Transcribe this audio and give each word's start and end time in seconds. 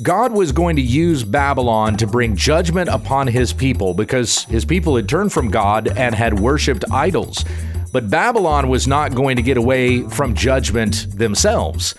God 0.00 0.30
was 0.30 0.52
going 0.52 0.76
to 0.76 0.82
use 0.82 1.24
Babylon 1.24 1.96
to 1.96 2.06
bring 2.06 2.36
judgment 2.36 2.88
upon 2.88 3.26
his 3.26 3.52
people 3.52 3.94
because 3.94 4.44
his 4.44 4.64
people 4.64 4.94
had 4.94 5.08
turned 5.08 5.32
from 5.32 5.50
God 5.50 5.88
and 5.88 6.14
had 6.14 6.38
worshiped 6.38 6.84
idols. 6.92 7.44
But 7.92 8.08
Babylon 8.08 8.68
was 8.68 8.86
not 8.86 9.16
going 9.16 9.34
to 9.36 9.42
get 9.42 9.56
away 9.56 10.02
from 10.02 10.36
judgment 10.36 11.08
themselves 11.10 11.96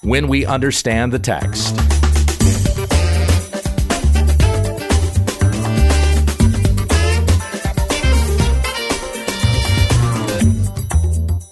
when 0.00 0.28
we 0.28 0.46
understand 0.46 1.12
the 1.12 1.18
text. 1.18 1.76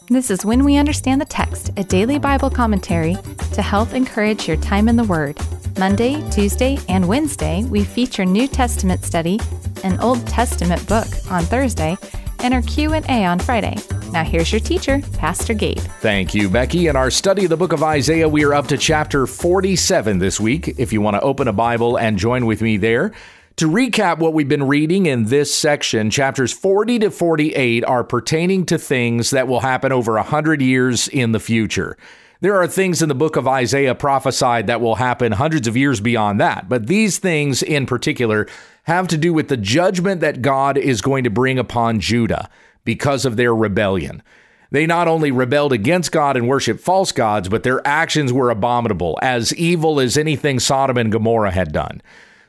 This 0.08 0.30
is 0.30 0.46
When 0.46 0.64
We 0.64 0.76
Understand 0.76 1.20
the 1.20 1.26
Text, 1.26 1.70
a 1.76 1.84
daily 1.84 2.18
Bible 2.18 2.48
commentary 2.48 3.18
to 3.52 3.60
help 3.60 3.92
encourage 3.92 4.48
your 4.48 4.56
time 4.56 4.88
in 4.88 4.96
the 4.96 5.04
Word. 5.04 5.38
Monday, 5.78 6.22
Tuesday, 6.30 6.78
and 6.88 7.06
Wednesday, 7.06 7.64
we 7.64 7.84
feature 7.84 8.24
New 8.24 8.46
Testament 8.46 9.04
study, 9.04 9.40
an 9.84 9.98
Old 10.00 10.26
Testament 10.26 10.86
book 10.88 11.06
on 11.30 11.42
Thursday, 11.44 11.96
and 12.40 12.54
our 12.54 12.62
Q&A 12.62 13.24
on 13.24 13.38
Friday. 13.38 13.76
Now 14.12 14.24
here's 14.24 14.52
your 14.52 14.60
teacher, 14.60 15.00
Pastor 15.18 15.54
Gabe. 15.54 15.78
Thank 16.00 16.34
you, 16.34 16.48
Becky. 16.48 16.88
In 16.88 16.96
our 16.96 17.10
study 17.10 17.44
of 17.44 17.50
the 17.50 17.56
book 17.56 17.72
of 17.72 17.82
Isaiah, 17.82 18.28
we 18.28 18.44
are 18.44 18.54
up 18.54 18.66
to 18.68 18.78
chapter 18.78 19.26
47 19.26 20.18
this 20.18 20.40
week. 20.40 20.74
If 20.78 20.92
you 20.92 21.00
want 21.00 21.16
to 21.16 21.20
open 21.20 21.48
a 21.48 21.52
Bible 21.52 21.98
and 21.98 22.18
join 22.18 22.46
with 22.46 22.62
me 22.62 22.76
there, 22.76 23.12
to 23.56 23.68
recap 23.68 24.18
what 24.18 24.32
we've 24.32 24.48
been 24.48 24.66
reading 24.66 25.06
in 25.06 25.24
this 25.24 25.54
section, 25.54 26.10
chapters 26.10 26.52
40 26.52 27.00
to 27.00 27.10
48 27.10 27.84
are 27.84 28.02
pertaining 28.02 28.64
to 28.66 28.78
things 28.78 29.30
that 29.30 29.48
will 29.48 29.60
happen 29.60 29.92
over 29.92 30.14
100 30.14 30.62
years 30.62 31.08
in 31.08 31.32
the 31.32 31.40
future. 31.40 31.96
There 32.42 32.56
are 32.56 32.66
things 32.66 33.02
in 33.02 33.10
the 33.10 33.14
book 33.14 33.36
of 33.36 33.46
Isaiah 33.46 33.94
prophesied 33.94 34.66
that 34.66 34.80
will 34.80 34.94
happen 34.94 35.32
hundreds 35.32 35.68
of 35.68 35.76
years 35.76 36.00
beyond 36.00 36.40
that, 36.40 36.70
but 36.70 36.86
these 36.86 37.18
things 37.18 37.62
in 37.62 37.84
particular 37.84 38.46
have 38.84 39.08
to 39.08 39.18
do 39.18 39.34
with 39.34 39.48
the 39.48 39.58
judgment 39.58 40.22
that 40.22 40.40
God 40.40 40.78
is 40.78 41.02
going 41.02 41.24
to 41.24 41.30
bring 41.30 41.58
upon 41.58 42.00
Judah 42.00 42.48
because 42.82 43.26
of 43.26 43.36
their 43.36 43.54
rebellion. 43.54 44.22
They 44.70 44.86
not 44.86 45.06
only 45.06 45.30
rebelled 45.30 45.74
against 45.74 46.12
God 46.12 46.36
and 46.36 46.48
worshiped 46.48 46.80
false 46.80 47.12
gods, 47.12 47.50
but 47.50 47.62
their 47.62 47.86
actions 47.86 48.32
were 48.32 48.48
abominable, 48.48 49.18
as 49.20 49.54
evil 49.56 50.00
as 50.00 50.16
anything 50.16 50.60
Sodom 50.60 50.96
and 50.96 51.12
Gomorrah 51.12 51.50
had 51.50 51.72
done. 51.72 52.00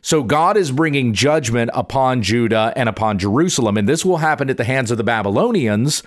So 0.02 0.24
God 0.24 0.56
is 0.56 0.72
bringing 0.72 1.14
judgment 1.14 1.70
upon 1.74 2.22
Judah 2.22 2.72
and 2.78 2.88
upon 2.88 3.20
Jerusalem, 3.20 3.76
and 3.76 3.90
this 3.90 4.06
will 4.06 4.18
happen 4.18 4.50
at 4.50 4.58
the 4.58 4.64
hands 4.64 4.90
of 4.90 4.98
the 4.98 5.04
Babylonians. 5.04 6.02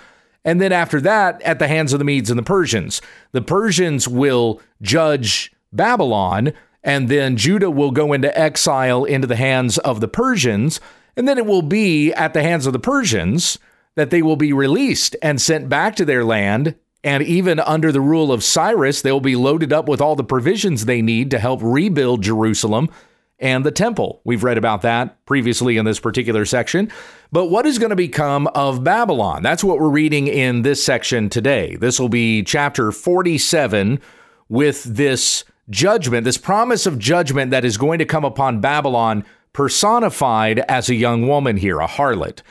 And 0.45 0.61
then 0.61 0.73
after 0.73 1.01
that, 1.01 1.41
at 1.43 1.59
the 1.59 1.69
hands 1.69 1.93
of 1.93 1.99
the 1.99 2.05
Medes 2.05 2.31
and 2.31 2.39
the 2.39 2.43
Persians. 2.43 3.01
The 3.33 3.43
Persians 3.43 4.07
will 4.07 4.61
judge 4.83 5.53
Babylon, 5.73 6.53
and 6.83 7.09
then 7.09 7.37
Judah 7.37 7.71
will 7.71 7.91
go 7.91 8.13
into 8.13 8.37
exile 8.39 9.05
into 9.05 9.27
the 9.27 9.37
hands 9.37 9.79
of 9.79 10.01
the 10.01 10.09
Persians. 10.09 10.81
And 11.17 11.27
then 11.27 11.39
it 11.39 11.47
will 11.47 11.63
be 11.63 12.13
at 12.13 12.35
the 12.35 12.43
hands 12.43 12.67
of 12.67 12.73
the 12.73 12.79
Persians 12.79 13.59
that 13.95 14.11
they 14.11 14.23
will 14.23 14.37
be 14.37 14.53
released 14.53 15.17
and 15.23 15.41
sent 15.41 15.69
back 15.69 15.97
to 15.97 16.05
their 16.05 16.25
land. 16.25 16.75
And 17.03 17.23
even 17.23 17.61
under 17.61 17.93
the 17.93 18.01
rule 18.01 18.33
of 18.33 18.45
Cyrus, 18.45 19.03
they'll 19.03 19.21
be 19.21 19.37
loaded 19.37 19.73
up 19.73 19.89
with 19.89 20.01
all 20.01 20.17
the 20.17 20.25
provisions 20.25 20.85
they 20.85 21.01
need 21.01 21.31
to 21.31 21.39
help 21.39 21.61
rebuild 21.63 22.23
Jerusalem 22.23 22.91
and 23.39 23.65
the 23.65 23.71
temple. 23.71 24.21
We've 24.25 24.45
read 24.45 24.59
about 24.59 24.83
that 24.83 25.25
previously 25.27 25.77
in 25.77 25.85
this 25.85 26.01
particular 26.01 26.45
section. 26.45 26.91
But 27.33 27.47
what 27.47 27.67
is 27.67 27.79
going 27.79 27.91
to 27.91 27.97
become 27.97 28.47
of 28.49 28.85
Babylon? 28.85 29.43
That's 29.43 29.65
what 29.65 29.79
we're 29.79 29.89
reading 29.89 30.29
in 30.29 30.63
this 30.63 30.85
section 30.85 31.29
today. 31.29 31.77
This 31.77 31.99
will 31.99 32.09
be 32.09 32.43
chapter 32.43 32.93
47 32.93 34.01
with 34.49 34.85
this 34.85 35.45
judgment, 35.69 36.25
this 36.25 36.39
promise 36.39 36.87
of 36.87 36.99
judgment 36.99 37.51
that 37.51 37.65
is 37.65 37.77
going 37.77 37.99
to 37.99 38.05
come 38.05 38.25
upon 38.25 38.61
Babylon 38.61 39.25
personified 39.53 40.61
as 40.61 40.89
a 40.89 40.95
young 40.95 41.27
woman 41.27 41.57
here, 41.57 41.81
a 41.81 41.87
harlot. 41.87 42.43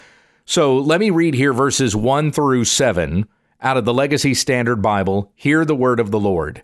So 0.46 0.78
let 0.78 1.00
me 1.00 1.10
read 1.10 1.34
here 1.34 1.54
verses 1.54 1.96
1 1.96 2.32
through 2.32 2.66
7 2.66 3.28
out 3.62 3.78
of 3.78 3.86
the 3.86 3.94
Legacy 3.94 4.34
Standard 4.34 4.82
Bible. 4.82 5.32
Hear 5.36 5.64
the 5.64 5.76
word 5.76 6.00
of 6.00 6.12
the 6.12 6.20
Lord. 6.20 6.64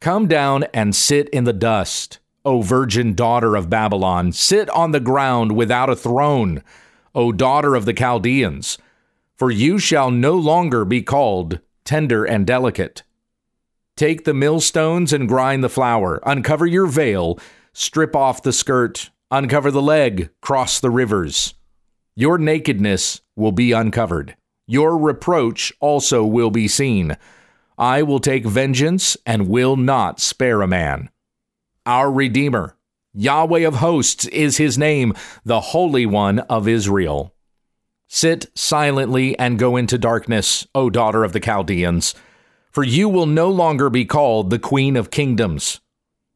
Come 0.00 0.26
down 0.26 0.64
and 0.72 0.94
sit 0.94 1.28
in 1.30 1.44
the 1.44 1.52
dust 1.52 2.20
O 2.46 2.62
virgin 2.62 3.12
daughter 3.12 3.56
of 3.56 3.68
Babylon, 3.68 4.30
sit 4.30 4.70
on 4.70 4.92
the 4.92 5.00
ground 5.00 5.56
without 5.56 5.90
a 5.90 5.96
throne, 5.96 6.62
O 7.12 7.32
daughter 7.32 7.74
of 7.74 7.86
the 7.86 7.92
Chaldeans, 7.92 8.78
for 9.34 9.50
you 9.50 9.80
shall 9.80 10.12
no 10.12 10.34
longer 10.34 10.84
be 10.84 11.02
called 11.02 11.58
tender 11.84 12.24
and 12.24 12.46
delicate. 12.46 13.02
Take 13.96 14.24
the 14.24 14.32
millstones 14.32 15.12
and 15.12 15.26
grind 15.26 15.64
the 15.64 15.68
flour, 15.68 16.20
uncover 16.24 16.66
your 16.66 16.86
veil, 16.86 17.36
strip 17.72 18.14
off 18.14 18.44
the 18.44 18.52
skirt, 18.52 19.10
uncover 19.32 19.72
the 19.72 19.82
leg, 19.82 20.30
cross 20.40 20.78
the 20.78 20.90
rivers. 20.90 21.54
Your 22.14 22.38
nakedness 22.38 23.22
will 23.34 23.50
be 23.50 23.72
uncovered. 23.72 24.36
Your 24.68 24.96
reproach 24.96 25.72
also 25.80 26.24
will 26.24 26.50
be 26.50 26.68
seen. 26.68 27.16
I 27.76 28.04
will 28.04 28.20
take 28.20 28.46
vengeance 28.46 29.16
and 29.26 29.48
will 29.48 29.76
not 29.76 30.20
spare 30.20 30.62
a 30.62 30.68
man 30.68 31.10
our 31.86 32.10
Redeemer. 32.10 32.76
Yahweh 33.14 33.60
of 33.60 33.76
hosts 33.76 34.26
is 34.26 34.58
his 34.58 34.76
name, 34.76 35.14
the 35.44 35.60
Holy 35.60 36.04
One 36.04 36.40
of 36.40 36.68
Israel. 36.68 37.34
Sit 38.08 38.46
silently 38.54 39.38
and 39.38 39.58
go 39.58 39.76
into 39.76 39.96
darkness, 39.96 40.66
O 40.74 40.90
daughter 40.90 41.24
of 41.24 41.32
the 41.32 41.40
Chaldeans, 41.40 42.14
for 42.70 42.84
you 42.84 43.08
will 43.08 43.26
no 43.26 43.48
longer 43.48 43.88
be 43.88 44.04
called 44.04 44.50
the 44.50 44.58
Queen 44.58 44.96
of 44.96 45.10
Kingdoms. 45.10 45.80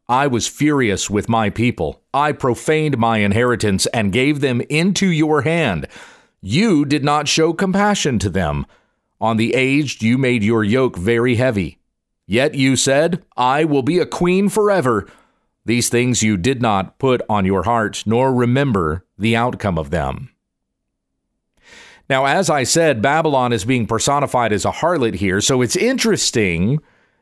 I 0.09 0.27
was 0.27 0.49
furious 0.49 1.09
with 1.09 1.28
my 1.28 1.50
people. 1.50 2.03
I 2.12 2.33
profaned 2.33 2.99
my 2.99 3.19
inheritance 3.19 3.87
and 3.89 4.12
gave 4.12 4.41
them 4.41 4.60
into 4.62 5.06
your 5.06 5.43
hand. 5.43 5.87
You 6.41 6.84
did 6.84 7.05
not 7.05 7.28
show 7.28 7.53
compassion 7.53 8.19
to 8.21 8.31
them. 8.31 8.66
On 9.21 9.37
the 9.37 9.55
aged 9.55 10.03
you 10.03 10.16
made 10.16 10.43
your 10.43 10.65
yoke 10.65 10.97
very 10.97 11.37
heavy. 11.37 11.78
Yet 12.27 12.55
you 12.55 12.75
said, 12.75 13.22
I 13.37 13.65
will 13.65 13.83
be 13.83 13.99
a 13.99 14.06
queen 14.06 14.49
forever. 14.49 15.06
These 15.71 15.89
things 15.89 16.21
you 16.21 16.37
did 16.37 16.61
not 16.61 16.99
put 16.99 17.23
on 17.29 17.45
your 17.45 17.63
heart, 17.63 18.03
nor 18.05 18.35
remember 18.35 19.05
the 19.17 19.37
outcome 19.37 19.79
of 19.79 19.91
them. 19.91 20.31
Now, 22.09 22.25
as 22.25 22.51
I 22.51 22.65
said, 22.65 23.01
Babylon 23.01 23.53
is 23.53 23.65
being 23.65 23.87
personified 23.87 24.53
as 24.53 24.65
a 24.65 24.73
harlot 24.73 25.15
here, 25.15 25.41
so 25.41 25.63
it's 25.63 25.77
interesting 25.77 26.81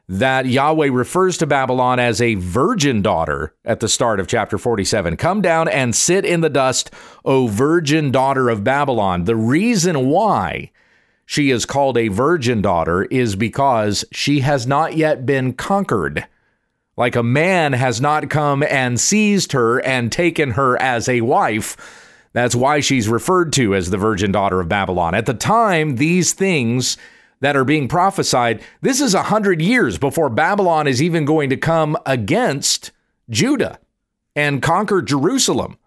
that 0.08 0.46
Yahweh 0.46 0.88
refers 0.90 1.36
to 1.36 1.46
Babylon 1.46 1.98
as 1.98 2.22
a 2.22 2.36
virgin 2.36 3.02
daughter 3.02 3.54
at 3.66 3.80
the 3.80 3.88
start 3.88 4.18
of 4.18 4.26
chapter 4.26 4.56
47. 4.56 5.18
Come 5.18 5.42
down 5.42 5.68
and 5.68 5.94
sit 5.94 6.24
in 6.24 6.40
the 6.40 6.48
dust, 6.48 6.90
O 7.26 7.48
virgin 7.48 8.10
daughter 8.10 8.48
of 8.48 8.64
Babylon. 8.64 9.24
The 9.24 9.36
reason 9.36 10.08
why 10.08 10.70
she 11.26 11.50
is 11.50 11.66
called 11.66 11.98
a 11.98 12.08
virgin 12.08 12.62
daughter 12.62 13.04
is 13.10 13.36
because 13.36 14.06
she 14.10 14.40
has 14.40 14.66
not 14.66 14.96
yet 14.96 15.26
been 15.26 15.52
conquered. 15.52 16.26
Like 16.98 17.14
a 17.14 17.22
man 17.22 17.74
has 17.74 18.00
not 18.00 18.28
come 18.28 18.64
and 18.64 18.98
seized 18.98 19.52
her 19.52 19.78
and 19.78 20.10
taken 20.10 20.50
her 20.50 20.76
as 20.82 21.08
a 21.08 21.20
wife. 21.20 21.76
That's 22.32 22.56
why 22.56 22.80
she's 22.80 23.08
referred 23.08 23.52
to 23.52 23.76
as 23.76 23.90
the 23.90 23.96
virgin 23.96 24.32
daughter 24.32 24.60
of 24.60 24.68
Babylon. 24.68 25.14
At 25.14 25.26
the 25.26 25.32
time, 25.32 25.94
these 25.94 26.32
things 26.32 26.96
that 27.38 27.54
are 27.54 27.64
being 27.64 27.86
prophesied, 27.86 28.64
this 28.82 29.00
is 29.00 29.14
a 29.14 29.22
hundred 29.22 29.62
years 29.62 29.96
before 29.96 30.28
Babylon 30.28 30.88
is 30.88 31.00
even 31.00 31.24
going 31.24 31.50
to 31.50 31.56
come 31.56 31.96
against 32.04 32.90
Judah 33.30 33.78
and 34.34 34.60
conquer 34.60 35.00
Jerusalem. 35.00 35.78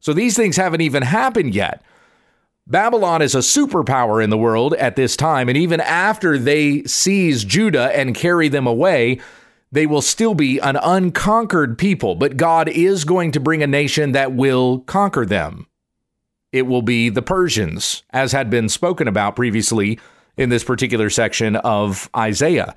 So 0.00 0.14
these 0.14 0.34
things 0.34 0.56
haven't 0.56 0.80
even 0.80 1.02
happened 1.02 1.54
yet. 1.54 1.82
Babylon 2.66 3.20
is 3.20 3.34
a 3.34 3.38
superpower 3.38 4.24
in 4.24 4.30
the 4.30 4.38
world 4.38 4.72
at 4.74 4.96
this 4.96 5.14
time, 5.14 5.50
and 5.50 5.58
even 5.58 5.80
after 5.80 6.38
they 6.38 6.84
seize 6.84 7.44
Judah 7.44 7.94
and 7.94 8.14
carry 8.14 8.48
them 8.48 8.66
away, 8.66 9.20
they 9.70 9.86
will 9.86 10.02
still 10.02 10.34
be 10.34 10.58
an 10.58 10.76
unconquered 10.76 11.76
people, 11.78 12.14
but 12.14 12.36
God 12.36 12.68
is 12.68 13.04
going 13.04 13.32
to 13.32 13.40
bring 13.40 13.62
a 13.62 13.66
nation 13.66 14.12
that 14.12 14.32
will 14.32 14.80
conquer 14.80 15.26
them. 15.26 15.66
It 16.52 16.62
will 16.62 16.82
be 16.82 17.10
the 17.10 17.22
Persians, 17.22 18.02
as 18.10 18.32
had 18.32 18.48
been 18.48 18.68
spoken 18.68 19.06
about 19.06 19.36
previously 19.36 19.98
in 20.36 20.48
this 20.48 20.64
particular 20.64 21.10
section 21.10 21.56
of 21.56 22.08
Isaiah. 22.16 22.74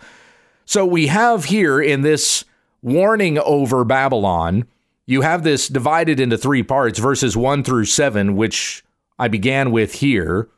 So 0.65 0.85
we 0.85 1.07
have 1.07 1.45
here 1.45 1.81
in 1.81 2.01
this 2.01 2.43
warning 2.81 3.39
over 3.39 3.85
Babylon, 3.85 4.65
you 5.05 5.21
have 5.21 5.43
this 5.43 5.67
divided 5.67 6.19
into 6.19 6.37
three 6.37 6.63
parts, 6.63 6.99
verses 6.99 7.37
1 7.37 7.63
through 7.63 7.85
7, 7.85 8.35
which 8.35 8.83
I 9.17 9.27
began 9.27 9.71
with 9.71 9.95
here. 9.95 10.49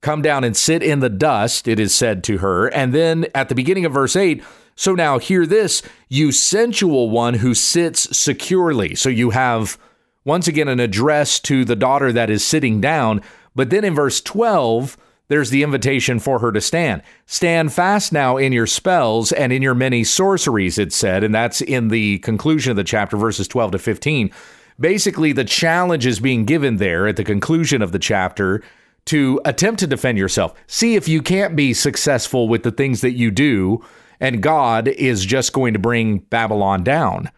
Come 0.00 0.22
down 0.22 0.44
and 0.44 0.56
sit 0.56 0.82
in 0.82 1.00
the 1.00 1.08
dust, 1.08 1.68
it 1.68 1.78
is 1.78 1.94
said 1.94 2.22
to 2.24 2.38
her. 2.38 2.68
And 2.68 2.92
then 2.92 3.26
at 3.34 3.48
the 3.48 3.54
beginning 3.54 3.84
of 3.84 3.92
verse 3.92 4.16
8, 4.16 4.42
so 4.76 4.94
now 4.94 5.18
hear 5.18 5.46
this, 5.46 5.82
you 6.08 6.30
sensual 6.30 7.10
one 7.10 7.34
who 7.34 7.54
sits 7.54 8.16
securely. 8.16 8.94
So 8.94 9.08
you 9.08 9.30
have 9.30 9.78
once 10.24 10.46
again 10.46 10.68
an 10.68 10.80
address 10.80 11.40
to 11.40 11.64
the 11.64 11.76
daughter 11.76 12.12
that 12.12 12.30
is 12.30 12.44
sitting 12.44 12.80
down. 12.80 13.22
But 13.54 13.70
then 13.70 13.84
in 13.84 13.94
verse 13.94 14.20
12, 14.20 14.98
there's 15.28 15.50
the 15.50 15.62
invitation 15.62 16.18
for 16.18 16.38
her 16.40 16.52
to 16.52 16.60
stand. 16.60 17.02
Stand 17.24 17.72
fast 17.72 18.12
now 18.12 18.36
in 18.36 18.52
your 18.52 18.66
spells 18.66 19.32
and 19.32 19.52
in 19.52 19.62
your 19.62 19.74
many 19.74 20.04
sorceries, 20.04 20.78
it 20.78 20.92
said. 20.92 21.24
And 21.24 21.34
that's 21.34 21.60
in 21.62 21.88
the 21.88 22.18
conclusion 22.18 22.70
of 22.70 22.76
the 22.76 22.84
chapter, 22.84 23.16
verses 23.16 23.48
12 23.48 23.72
to 23.72 23.78
15. 23.78 24.30
Basically, 24.78 25.32
the 25.32 25.44
challenge 25.44 26.06
is 26.06 26.20
being 26.20 26.44
given 26.44 26.76
there 26.76 27.08
at 27.08 27.16
the 27.16 27.24
conclusion 27.24 27.80
of 27.80 27.92
the 27.92 27.98
chapter 27.98 28.62
to 29.06 29.40
attempt 29.44 29.80
to 29.80 29.86
defend 29.86 30.18
yourself. 30.18 30.54
See 30.66 30.96
if 30.96 31.08
you 31.08 31.22
can't 31.22 31.56
be 31.56 31.72
successful 31.72 32.48
with 32.48 32.62
the 32.62 32.70
things 32.70 33.00
that 33.00 33.12
you 33.12 33.30
do, 33.30 33.82
and 34.20 34.42
God 34.42 34.88
is 34.88 35.24
just 35.24 35.52
going 35.52 35.72
to 35.74 35.78
bring 35.78 36.18
Babylon 36.18 36.84
down. 36.84 37.30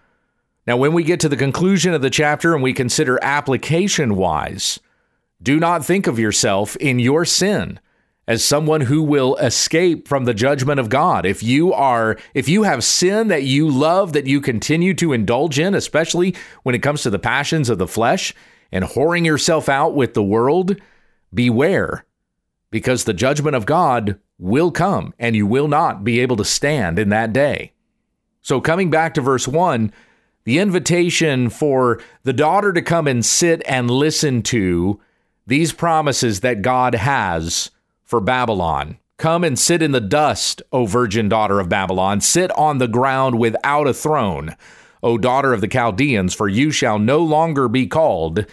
Now, 0.67 0.77
when 0.77 0.93
we 0.93 1.03
get 1.03 1.21
to 1.21 1.29
the 1.29 1.37
conclusion 1.37 1.95
of 1.95 2.03
the 2.03 2.11
chapter 2.11 2.55
and 2.55 2.63
we 2.63 2.73
consider 2.73 3.19
application 3.23 4.17
wise, 4.17 4.79
do 5.43 5.59
not 5.59 5.85
think 5.85 6.07
of 6.07 6.19
yourself 6.19 6.77
in 6.77 6.99
your 6.99 7.25
sin 7.25 7.81
as 8.29 8.45
someone 8.45 8.83
who 8.83 9.03
will 9.03 9.37
escape 9.37 10.07
from 10.07 10.27
the 10.27 10.35
judgment 10.35 10.79
of 10.79 10.91
God. 10.91 11.25
If 11.25 11.43
you 11.43 11.73
are 11.73 12.19
if 12.35 12.49
you 12.49 12.65
have 12.65 12.85
sin 12.85 13.29
that 13.29 13.45
you 13.45 13.69
love 13.69 14.13
that 14.13 14.27
you 14.27 14.41
continue 14.41 14.93
to 14.95 15.15
indulge 15.15 15.59
in, 15.59 15.75
especially 15.75 16.37
when 16.63 16.75
it 16.75 16.83
comes 16.83 17.03
to 17.03 17.11
the 17.11 17.19
passions 17.19 17.71
of 17.71 17.79
the 17.79 17.89
flesh 17.89 18.35
and 18.71 18.85
whoring 18.85 19.25
yourself 19.25 19.69
out 19.69 19.95
with 19.95 20.13
the 20.13 20.23
world, 20.23 20.77
beware 21.33 22.05
because 22.71 23.05
the 23.05 23.15
judgment 23.15 23.57
of 23.57 23.65
God 23.65 24.21
will 24.39 24.71
come 24.71 25.13
and 25.19 25.35
you 25.35 25.47
will 25.47 25.69
not 25.69 26.05
be 26.05 26.21
able 26.21 26.37
to 26.37 26.45
stand 26.45 26.99
in 26.99 27.09
that 27.09 27.33
day. 27.33 27.73
So 28.41 28.61
coming 28.61 28.91
back 28.91 29.15
to 29.15 29.21
verse 29.21 29.49
1, 29.49 29.93
the 30.45 30.59
invitation 30.59 31.51
for 31.51 32.01
the 32.23 32.33
daughter 32.33 32.73
to 32.73 32.81
come 32.81 33.07
and 33.07 33.25
sit 33.25 33.63
and 33.67 33.91
listen 33.91 34.43
to 34.45 35.01
these 35.47 35.73
promises 35.73 36.41
that 36.41 36.63
God 36.63 36.95
has 36.95 37.71
for 38.05 38.21
Babylon. 38.21 38.99
Come 39.19 39.43
and 39.43 39.59
sit 39.59 39.83
in 39.83 39.93
the 39.93 40.01
dust, 40.01 40.63
O 40.73 40.87
virgin 40.87 41.29
daughter 41.29 41.59
of 41.59 41.69
Babylon. 41.69 42.21
Sit 42.21 42.51
on 42.53 42.79
the 42.79 42.89
ground 42.89 43.39
without 43.39 43.89
a 43.89 43.93
throne, 43.93 44.55
O 45.03 45.19
daughter 45.19 45.53
of 45.53 45.61
the 45.61 45.69
Chaldeans, 45.69 46.35
for 46.35 46.49
you 46.49 46.71
shall 46.71 46.99
no 46.99 47.19
longer 47.19 47.69
be 47.69 47.87
called 47.87 48.47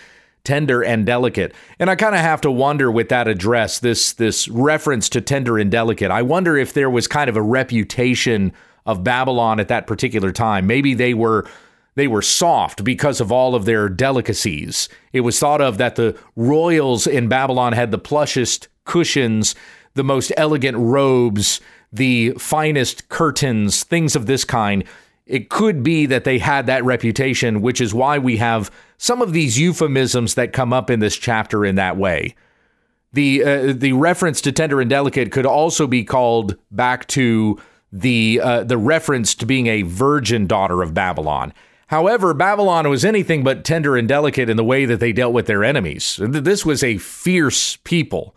tender 0.45 0.83
and 0.83 1.05
delicate. 1.05 1.53
And 1.79 1.89
I 1.89 1.95
kind 1.95 2.15
of 2.15 2.21
have 2.21 2.41
to 2.41 2.51
wonder 2.51 2.89
with 2.91 3.09
that 3.09 3.27
address, 3.27 3.79
this 3.79 4.13
this 4.13 4.47
reference 4.47 5.09
to 5.09 5.21
tender 5.21 5.57
and 5.57 5.69
delicate. 5.69 6.11
I 6.11 6.21
wonder 6.21 6.55
if 6.57 6.73
there 6.73 6.89
was 6.89 7.07
kind 7.07 7.29
of 7.29 7.35
a 7.35 7.41
reputation 7.41 8.53
of 8.85 9.03
Babylon 9.03 9.59
at 9.59 9.67
that 9.67 9.87
particular 9.87 10.31
time. 10.31 10.67
Maybe 10.67 10.93
they 10.93 11.13
were 11.13 11.47
they 11.95 12.07
were 12.07 12.21
soft 12.21 12.83
because 12.83 13.21
of 13.21 13.31
all 13.31 13.55
of 13.55 13.65
their 13.65 13.89
delicacies. 13.89 14.89
It 15.13 15.21
was 15.21 15.39
thought 15.39 15.61
of 15.61 15.77
that 15.77 15.95
the 15.95 16.17
royals 16.35 17.07
in 17.07 17.27
Babylon 17.27 17.73
had 17.73 17.91
the 17.91 17.97
plushest 17.97 18.67
cushions, 18.83 19.55
the 19.93 20.03
most 20.03 20.31
elegant 20.37 20.77
robes, 20.77 21.61
the 21.91 22.31
finest 22.31 23.07
curtains, 23.09 23.83
things 23.83 24.15
of 24.15 24.25
this 24.25 24.43
kind. 24.43 24.83
It 25.25 25.49
could 25.49 25.81
be 25.81 26.05
that 26.05 26.23
they 26.23 26.37
had 26.37 26.67
that 26.67 26.85
reputation, 26.85 27.61
which 27.61 27.81
is 27.81 27.93
why 27.93 28.19
we 28.19 28.37
have 28.37 28.69
some 28.97 29.21
of 29.21 29.33
these 29.33 29.59
euphemisms 29.59 30.35
that 30.35 30.53
come 30.53 30.71
up 30.71 30.89
in 30.89 30.99
this 30.99 31.17
chapter 31.17 31.65
in 31.65 31.75
that 31.75 31.97
way. 31.97 32.35
The 33.13 33.43
uh, 33.43 33.73
the 33.73 33.93
reference 33.93 34.41
to 34.41 34.51
tender 34.51 34.81
and 34.81 34.89
delicate 34.89 35.31
could 35.31 35.45
also 35.45 35.87
be 35.87 36.03
called 36.03 36.57
back 36.69 37.07
to 37.09 37.59
the 37.91 38.41
uh, 38.43 38.63
the 38.65 38.77
reference 38.77 39.33
to 39.35 39.45
being 39.45 39.67
a 39.67 39.83
virgin 39.83 40.47
daughter 40.47 40.83
of 40.83 40.93
Babylon. 40.93 41.53
However, 41.87 42.33
Babylon 42.33 42.89
was 42.89 43.05
anything 43.05 43.43
but 43.43 43.63
tender 43.63 43.95
and 43.95 44.07
delicate 44.07 44.49
in 44.49 44.57
the 44.57 44.63
way 44.63 44.85
that 44.85 44.99
they 44.99 45.13
dealt 45.13 45.33
with 45.33 45.45
their 45.45 45.63
enemies. 45.63 46.19
This 46.19 46.65
was 46.65 46.83
a 46.83 46.97
fierce 46.97 47.77
people. 47.77 48.35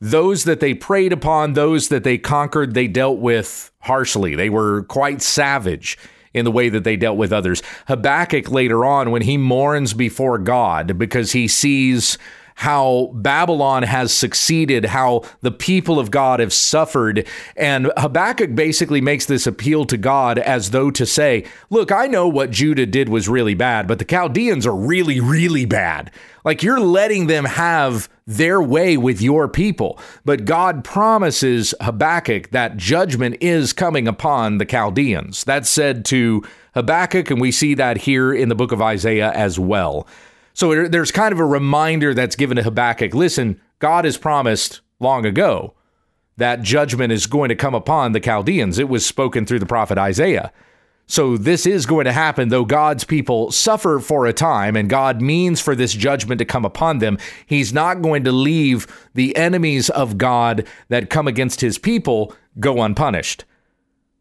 Those 0.00 0.44
that 0.44 0.60
they 0.60 0.72
preyed 0.72 1.12
upon, 1.12 1.54
those 1.54 1.88
that 1.88 2.04
they 2.04 2.16
conquered, 2.16 2.74
they 2.74 2.86
dealt 2.86 3.18
with 3.18 3.72
harshly. 3.80 4.34
They 4.34 4.50
were 4.50 4.84
quite 4.84 5.20
savage 5.20 5.98
in 6.36 6.44
the 6.44 6.52
way 6.52 6.68
that 6.68 6.84
they 6.84 6.96
dealt 6.96 7.16
with 7.16 7.32
others. 7.32 7.62
Habakkuk 7.88 8.50
later 8.50 8.84
on, 8.84 9.10
when 9.10 9.22
he 9.22 9.36
mourns 9.36 9.94
before 9.94 10.38
God 10.38 10.98
because 10.98 11.32
he 11.32 11.48
sees 11.48 12.18
how 12.56 13.10
Babylon 13.12 13.82
has 13.82 14.12
succeeded, 14.12 14.86
how 14.86 15.22
the 15.42 15.50
people 15.50 15.98
of 15.98 16.10
God 16.10 16.40
have 16.40 16.54
suffered. 16.54 17.26
And 17.54 17.92
Habakkuk 17.98 18.54
basically 18.54 19.02
makes 19.02 19.26
this 19.26 19.46
appeal 19.46 19.84
to 19.84 19.98
God 19.98 20.38
as 20.38 20.70
though 20.70 20.90
to 20.92 21.04
say, 21.04 21.44
Look, 21.68 21.92
I 21.92 22.06
know 22.06 22.26
what 22.26 22.50
Judah 22.50 22.86
did 22.86 23.10
was 23.10 23.28
really 23.28 23.54
bad, 23.54 23.86
but 23.86 23.98
the 23.98 24.06
Chaldeans 24.06 24.66
are 24.66 24.74
really, 24.74 25.20
really 25.20 25.66
bad. 25.66 26.10
Like 26.44 26.62
you're 26.62 26.80
letting 26.80 27.26
them 27.26 27.44
have 27.44 28.08
their 28.26 28.62
way 28.62 28.96
with 28.96 29.20
your 29.20 29.48
people. 29.48 29.98
But 30.24 30.46
God 30.46 30.82
promises 30.82 31.74
Habakkuk 31.80 32.50
that 32.50 32.76
judgment 32.76 33.36
is 33.40 33.72
coming 33.72 34.08
upon 34.08 34.58
the 34.58 34.64
Chaldeans. 34.64 35.44
That's 35.44 35.68
said 35.68 36.04
to 36.06 36.42
Habakkuk, 36.74 37.30
and 37.30 37.40
we 37.40 37.52
see 37.52 37.74
that 37.74 37.98
here 37.98 38.32
in 38.32 38.48
the 38.48 38.54
book 38.54 38.72
of 38.72 38.82
Isaiah 38.82 39.32
as 39.32 39.58
well. 39.58 40.06
So 40.56 40.88
there's 40.88 41.12
kind 41.12 41.34
of 41.34 41.38
a 41.38 41.44
reminder 41.44 42.14
that's 42.14 42.34
given 42.34 42.56
to 42.56 42.62
Habakkuk 42.62 43.12
listen, 43.12 43.60
God 43.78 44.06
has 44.06 44.16
promised 44.16 44.80
long 44.98 45.26
ago 45.26 45.74
that 46.38 46.62
judgment 46.62 47.12
is 47.12 47.26
going 47.26 47.50
to 47.50 47.54
come 47.54 47.74
upon 47.74 48.12
the 48.12 48.20
Chaldeans. 48.20 48.78
It 48.78 48.88
was 48.88 49.04
spoken 49.04 49.44
through 49.44 49.58
the 49.58 49.66
prophet 49.66 49.98
Isaiah. 49.98 50.50
So 51.06 51.36
this 51.36 51.66
is 51.66 51.84
going 51.84 52.06
to 52.06 52.12
happen, 52.12 52.48
though 52.48 52.64
God's 52.64 53.04
people 53.04 53.52
suffer 53.52 54.00
for 54.00 54.24
a 54.24 54.32
time 54.32 54.76
and 54.76 54.88
God 54.88 55.20
means 55.20 55.60
for 55.60 55.74
this 55.74 55.92
judgment 55.92 56.38
to 56.38 56.46
come 56.46 56.64
upon 56.64 57.00
them. 57.00 57.18
He's 57.44 57.74
not 57.74 58.00
going 58.00 58.24
to 58.24 58.32
leave 58.32 58.86
the 59.12 59.36
enemies 59.36 59.90
of 59.90 60.16
God 60.16 60.66
that 60.88 61.10
come 61.10 61.28
against 61.28 61.60
his 61.60 61.76
people 61.76 62.34
go 62.58 62.80
unpunished. 62.80 63.44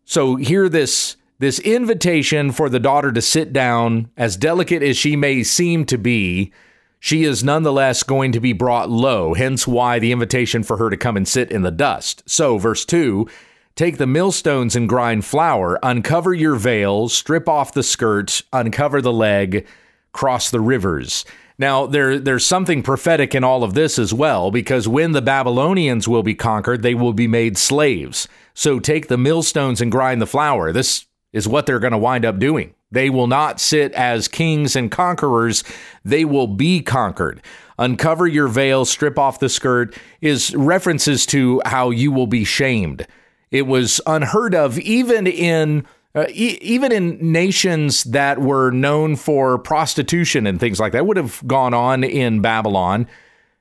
So 0.04 0.36
hear 0.36 0.68
this 0.68 1.16
this 1.40 1.60
invitation 1.60 2.52
for 2.52 2.70
the 2.70 2.80
daughter 2.80 3.12
to 3.12 3.22
sit 3.22 3.52
down, 3.52 4.10
as 4.16 4.38
delicate 4.38 4.82
as 4.82 4.98
she 4.98 5.16
may 5.16 5.44
seem 5.44 5.86
to 5.86 5.98
be, 5.98 6.52
she 7.00 7.24
is 7.24 7.44
nonetheless 7.44 8.04
going 8.04 8.32
to 8.32 8.40
be 8.40 8.54
brought 8.54 8.90
low, 8.90 9.34
hence 9.34 9.68
why 9.68 10.00
the 10.00 10.12
invitation 10.12 10.64
for 10.64 10.78
her 10.78 10.90
to 10.90 10.98
come 10.98 11.18
and 11.18 11.28
sit 11.28 11.52
in 11.52 11.62
the 11.62 11.72
dust. 11.72 12.24
So, 12.26 12.58
verse 12.58 12.86
2 12.86 13.28
Take 13.76 13.98
the 13.98 14.08
millstones 14.08 14.76
and 14.76 14.88
grind 14.88 15.26
flour, 15.26 15.78
uncover 15.84 16.34
your 16.34 16.56
veil, 16.56 17.10
strip 17.10 17.50
off 17.50 17.74
the 17.74 17.84
skirt, 17.84 18.42
uncover 18.54 19.02
the 19.02 19.12
leg, 19.12 19.68
cross 20.14 20.50
the 20.50 20.62
rivers. 20.62 21.26
Now, 21.58 21.86
there, 21.86 22.18
there's 22.18 22.46
something 22.46 22.84
prophetic 22.84 23.36
in 23.36 23.44
all 23.44 23.64
of 23.64 23.74
this 23.74 24.00
as 24.00 24.14
well, 24.14 24.50
because 24.50 24.88
when 24.88 25.12
the 25.12 25.22
Babylonians 25.22 26.08
will 26.08 26.24
be 26.24 26.36
conquered, 26.36 26.84
they 26.84 26.96
will 26.96 27.14
be 27.14 27.28
made 27.28 27.58
slaves. 27.58 28.28
So 28.54 28.80
take 28.80 29.10
the 29.10 29.18
millstones 29.18 29.82
and 29.82 29.92
grind 29.92 30.22
the 30.22 30.28
flour. 30.28 30.72
This 30.72 31.06
is 31.36 31.48
what 31.48 31.66
they're 31.66 31.80
going 31.80 31.92
to 31.92 31.98
wind 31.98 32.26
up 32.26 32.40
doing. 32.40 32.74
They 32.92 33.10
will 33.10 33.28
not 33.28 33.60
sit 33.60 33.92
as 33.92 34.30
kings 34.30 34.76
and 34.76 34.90
conquerors, 34.90 35.66
they 36.06 36.24
will 36.24 36.48
be 36.48 36.82
conquered. 36.82 37.42
Uncover 37.78 38.26
your 38.26 38.48
veil, 38.48 38.86
strip 38.86 39.20
off 39.20 39.40
the 39.40 39.50
skirt 39.50 39.96
is 40.22 40.56
references 40.56 41.26
to 41.28 41.62
how 41.66 41.90
you 41.90 42.10
will 42.10 42.26
be 42.26 42.46
shamed. 42.46 43.06
It 43.52 43.64
was 43.64 44.00
unheard 44.08 44.56
of 44.56 44.80
even 44.80 45.28
in 45.28 45.86
uh, 46.16 46.28
e- 46.30 46.58
even 46.62 46.94
in 46.94 47.20
nations 47.20 48.06
that 48.06 48.40
were 48.40 48.72
known 48.72 49.18
for 49.18 49.58
prostitution 49.58 50.48
and 50.48 50.58
things 50.58 50.80
like 50.80 50.94
that 50.94 51.06
would 51.06 51.18
have 51.18 51.46
gone 51.46 51.74
on 51.74 52.06
in 52.06 52.40
Babylon 52.40 53.08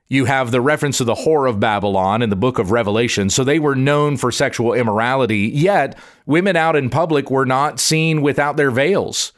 you 0.07 0.25
have 0.25 0.51
the 0.51 0.61
reference 0.61 0.99
to 0.99 1.03
the 1.03 1.15
whore 1.15 1.49
of 1.49 1.59
Babylon 1.59 2.21
in 2.21 2.29
the 2.29 2.35
book 2.35 2.59
of 2.59 2.71
Revelation. 2.71 3.29
So 3.29 3.43
they 3.43 3.59
were 3.59 3.75
known 3.75 4.17
for 4.17 4.31
sexual 4.31 4.73
immorality, 4.73 5.49
yet 5.53 5.97
women 6.25 6.55
out 6.55 6.75
in 6.75 6.89
public 6.89 7.31
were 7.31 7.45
not 7.45 7.79
seen 7.79 8.21
without 8.21 8.55
their 8.55 8.71
veils. 8.71 9.33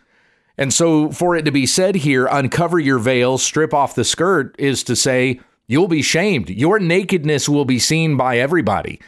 And 0.57 0.73
so 0.73 1.11
for 1.11 1.35
it 1.35 1.43
to 1.45 1.51
be 1.51 1.65
said 1.65 1.95
here, 1.95 2.27
uncover 2.29 2.79
your 2.79 2.99
veil, 2.99 3.37
strip 3.37 3.73
off 3.73 3.95
the 3.95 4.03
skirt, 4.03 4.55
is 4.57 4.83
to 4.83 4.95
say, 4.95 5.39
you'll 5.67 5.87
be 5.87 6.01
shamed. 6.01 6.49
Your 6.49 6.79
nakedness 6.79 7.47
will 7.47 7.65
be 7.65 7.79
seen 7.79 8.17
by 8.17 8.39
everybody. 8.39 8.99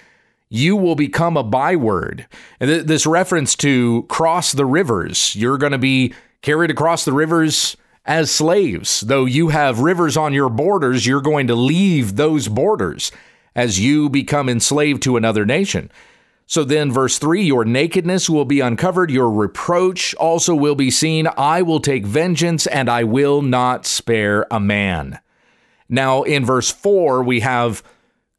You 0.49 0.75
will 0.75 0.95
become 0.95 1.35
a 1.37 1.43
byword. 1.43 2.27
And 2.59 2.69
th- 2.69 2.85
this 2.85 3.05
reference 3.05 3.55
to 3.57 4.03
cross 4.03 4.51
the 4.51 4.65
rivers, 4.65 5.35
you're 5.35 5.57
going 5.57 5.71
to 5.73 5.77
be 5.77 6.13
carried 6.41 6.71
across 6.71 7.03
the 7.03 7.13
rivers 7.13 7.75
as 8.05 8.31
slaves. 8.31 9.01
Though 9.01 9.25
you 9.25 9.49
have 9.49 9.79
rivers 9.79 10.17
on 10.17 10.33
your 10.33 10.49
borders, 10.49 11.05
you're 11.05 11.21
going 11.21 11.47
to 11.47 11.55
leave 11.55 12.15
those 12.15 12.47
borders 12.47 13.11
as 13.55 13.79
you 13.79 14.09
become 14.09 14.49
enslaved 14.49 15.01
to 15.03 15.17
another 15.17 15.45
nation. 15.45 15.91
So 16.45 16.63
then, 16.63 16.91
verse 16.91 17.19
3 17.19 17.43
Your 17.43 17.63
nakedness 17.63 18.29
will 18.29 18.45
be 18.45 18.59
uncovered, 18.59 19.11
your 19.11 19.29
reproach 19.29 20.15
also 20.15 20.55
will 20.55 20.75
be 20.75 20.89
seen. 20.89 21.27
I 21.37 21.61
will 21.61 21.79
take 21.79 22.05
vengeance, 22.05 22.65
and 22.65 22.89
I 22.89 23.03
will 23.03 23.43
not 23.43 23.85
spare 23.85 24.47
a 24.49 24.59
man. 24.59 25.19
Now, 25.87 26.23
in 26.23 26.43
verse 26.43 26.71
4, 26.71 27.21
we 27.21 27.41
have 27.41 27.83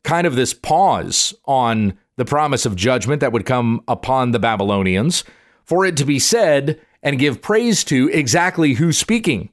kind 0.02 0.26
of 0.26 0.34
this 0.34 0.54
pause 0.54 1.34
on 1.44 1.98
the 2.16 2.24
promise 2.24 2.66
of 2.66 2.74
judgment 2.74 3.20
that 3.20 3.32
would 3.32 3.46
come 3.46 3.80
upon 3.86 4.32
the 4.32 4.38
Babylonians, 4.38 5.22
for 5.64 5.84
it 5.84 5.96
to 5.96 6.04
be 6.04 6.18
said 6.18 6.80
and 7.02 7.18
give 7.18 7.42
praise 7.42 7.84
to 7.84 8.08
exactly 8.08 8.74
who's 8.74 8.98
speaking 8.98 9.50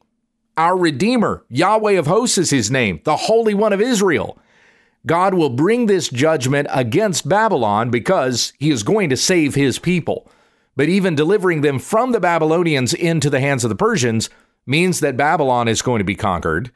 our 0.58 0.76
Redeemer, 0.76 1.46
Yahweh 1.50 1.94
of 1.94 2.08
hosts 2.08 2.40
is 2.40 2.50
his 2.50 2.72
name, 2.72 3.00
the 3.04 3.16
Holy 3.16 3.54
One 3.54 3.74
of 3.74 3.80
Israel. 3.80 4.40
God 5.06 5.36
will 5.36 5.52
bring 5.52 5.86
this 5.86 6.10
judgment 6.10 6.68
against 6.72 7.30
Babylon 7.30 7.92
because 7.92 8.54
he 8.58 8.72
is 8.72 8.82
going 8.82 9.10
to 9.12 9.18
save 9.18 9.54
his 9.54 9.78
people. 9.78 10.30
But 10.76 10.90
even 10.90 11.16
delivering 11.16 11.62
them 11.62 11.80
from 11.80 12.12
the 12.12 12.20
Babylonians 12.20 12.94
into 12.94 13.30
the 13.30 13.40
hands 13.40 13.64
of 13.64 13.70
the 13.70 13.76
Persians 13.76 14.30
means 14.66 15.00
that 15.00 15.16
Babylon 15.16 15.68
is 15.68 15.82
going 15.82 16.00
to 16.00 16.04
be 16.04 16.16
conquered. 16.16 16.72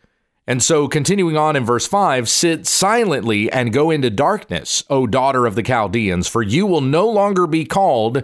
And 0.48 0.62
so, 0.62 0.88
continuing 0.88 1.38
on 1.38 1.56
in 1.56 1.66
verse 1.66 1.88
5, 1.88 2.30
sit 2.30 2.66
silently 2.66 3.51
and 3.51 3.74
go 3.74 3.92
into 3.92 4.10
darkness, 4.10 4.84
O 4.90 5.08
daughter 5.08 5.46
of 5.46 5.56
the 5.56 5.63
Chaldeans, 5.63 6.28
for 6.28 6.42
you 6.42 6.66
will 6.66 6.82
no 6.82 7.08
longer 7.10 7.48
be 7.48 7.66
called 7.66 8.24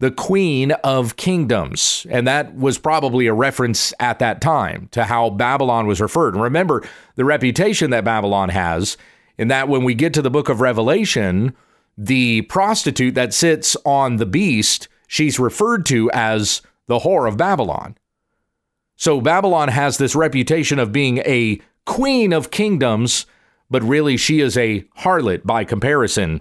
the 0.00 0.10
queen 0.10 0.72
of 0.84 1.16
kingdoms. 1.16 2.06
And 2.08 2.26
that 2.26 2.54
was 2.54 2.78
probably 2.78 3.26
a 3.26 3.34
reference 3.34 3.92
at 3.98 4.20
that 4.20 4.40
time 4.40 4.88
to 4.92 5.04
how 5.04 5.30
Babylon 5.30 5.86
was 5.86 6.00
referred. 6.00 6.34
And 6.34 6.42
remember 6.42 6.84
the 7.16 7.24
reputation 7.24 7.90
that 7.90 8.04
Babylon 8.04 8.50
has, 8.50 8.96
in 9.36 9.48
that 9.48 9.68
when 9.68 9.84
we 9.84 9.94
get 9.94 10.14
to 10.14 10.22
the 10.22 10.30
book 10.30 10.48
of 10.48 10.60
Revelation, 10.60 11.54
the 11.96 12.42
prostitute 12.42 13.14
that 13.16 13.34
sits 13.34 13.76
on 13.84 14.16
the 14.16 14.26
beast, 14.26 14.88
she's 15.08 15.40
referred 15.40 15.84
to 15.86 16.10
as 16.12 16.62
the 16.86 17.00
whore 17.00 17.28
of 17.28 17.36
Babylon. 17.36 17.96
So 18.96 19.20
Babylon 19.20 19.68
has 19.68 19.98
this 19.98 20.14
reputation 20.14 20.78
of 20.78 20.92
being 20.92 21.18
a 21.18 21.60
queen 21.86 22.32
of 22.32 22.50
kingdoms, 22.50 23.26
but 23.70 23.82
really 23.82 24.16
she 24.16 24.40
is 24.40 24.56
a 24.56 24.82
harlot 24.98 25.44
by 25.44 25.64
comparison 25.64 26.40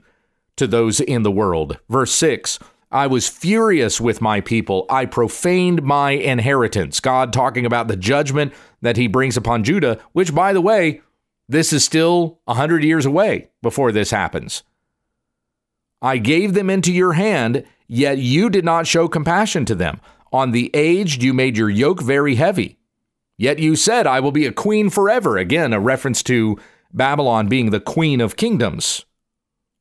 to 0.57 0.67
those 0.67 0.99
in 0.99 1.23
the 1.23 1.31
world. 1.31 1.77
Verse 1.89 2.11
6 2.13 2.59
I 2.91 3.07
was 3.07 3.27
furious 3.27 3.99
with 3.99 4.21
my 4.21 4.39
people. 4.39 4.85
I 4.89 5.05
profaned 5.05 5.83
my 5.83 6.11
inheritance. 6.11 6.99
God 6.99 7.33
talking 7.33 7.65
about 7.65 7.87
the 7.87 7.97
judgment 7.97 8.53
that 8.81 8.97
he 8.97 9.07
brings 9.07 9.35
upon 9.35 9.63
Judah, 9.63 9.99
which, 10.13 10.33
by 10.33 10.53
the 10.53 10.61
way, 10.61 11.01
this 11.49 11.73
is 11.73 11.83
still 11.83 12.39
a 12.47 12.53
hundred 12.53 12.83
years 12.83 13.05
away 13.05 13.49
before 13.61 13.91
this 13.91 14.11
happens. 14.11 14.63
I 16.01 16.17
gave 16.17 16.53
them 16.53 16.69
into 16.69 16.93
your 16.93 17.13
hand, 17.13 17.65
yet 17.87 18.19
you 18.19 18.49
did 18.49 18.63
not 18.63 18.87
show 18.87 19.07
compassion 19.07 19.65
to 19.65 19.75
them. 19.75 19.99
On 20.31 20.51
the 20.51 20.69
aged 20.73 21.23
you 21.23 21.33
made 21.33 21.57
your 21.57 21.69
yoke 21.69 22.01
very 22.01 22.35
heavy. 22.35 22.77
Yet 23.37 23.59
you 23.59 23.75
said, 23.75 24.07
I 24.07 24.19
will 24.19 24.31
be 24.31 24.45
a 24.45 24.51
queen 24.51 24.89
forever. 24.89 25.37
Again, 25.37 25.73
a 25.73 25.79
reference 25.79 26.23
to 26.23 26.57
Babylon 26.93 27.47
being 27.47 27.69
the 27.69 27.79
queen 27.79 28.19
of 28.21 28.35
kingdoms. 28.35 29.05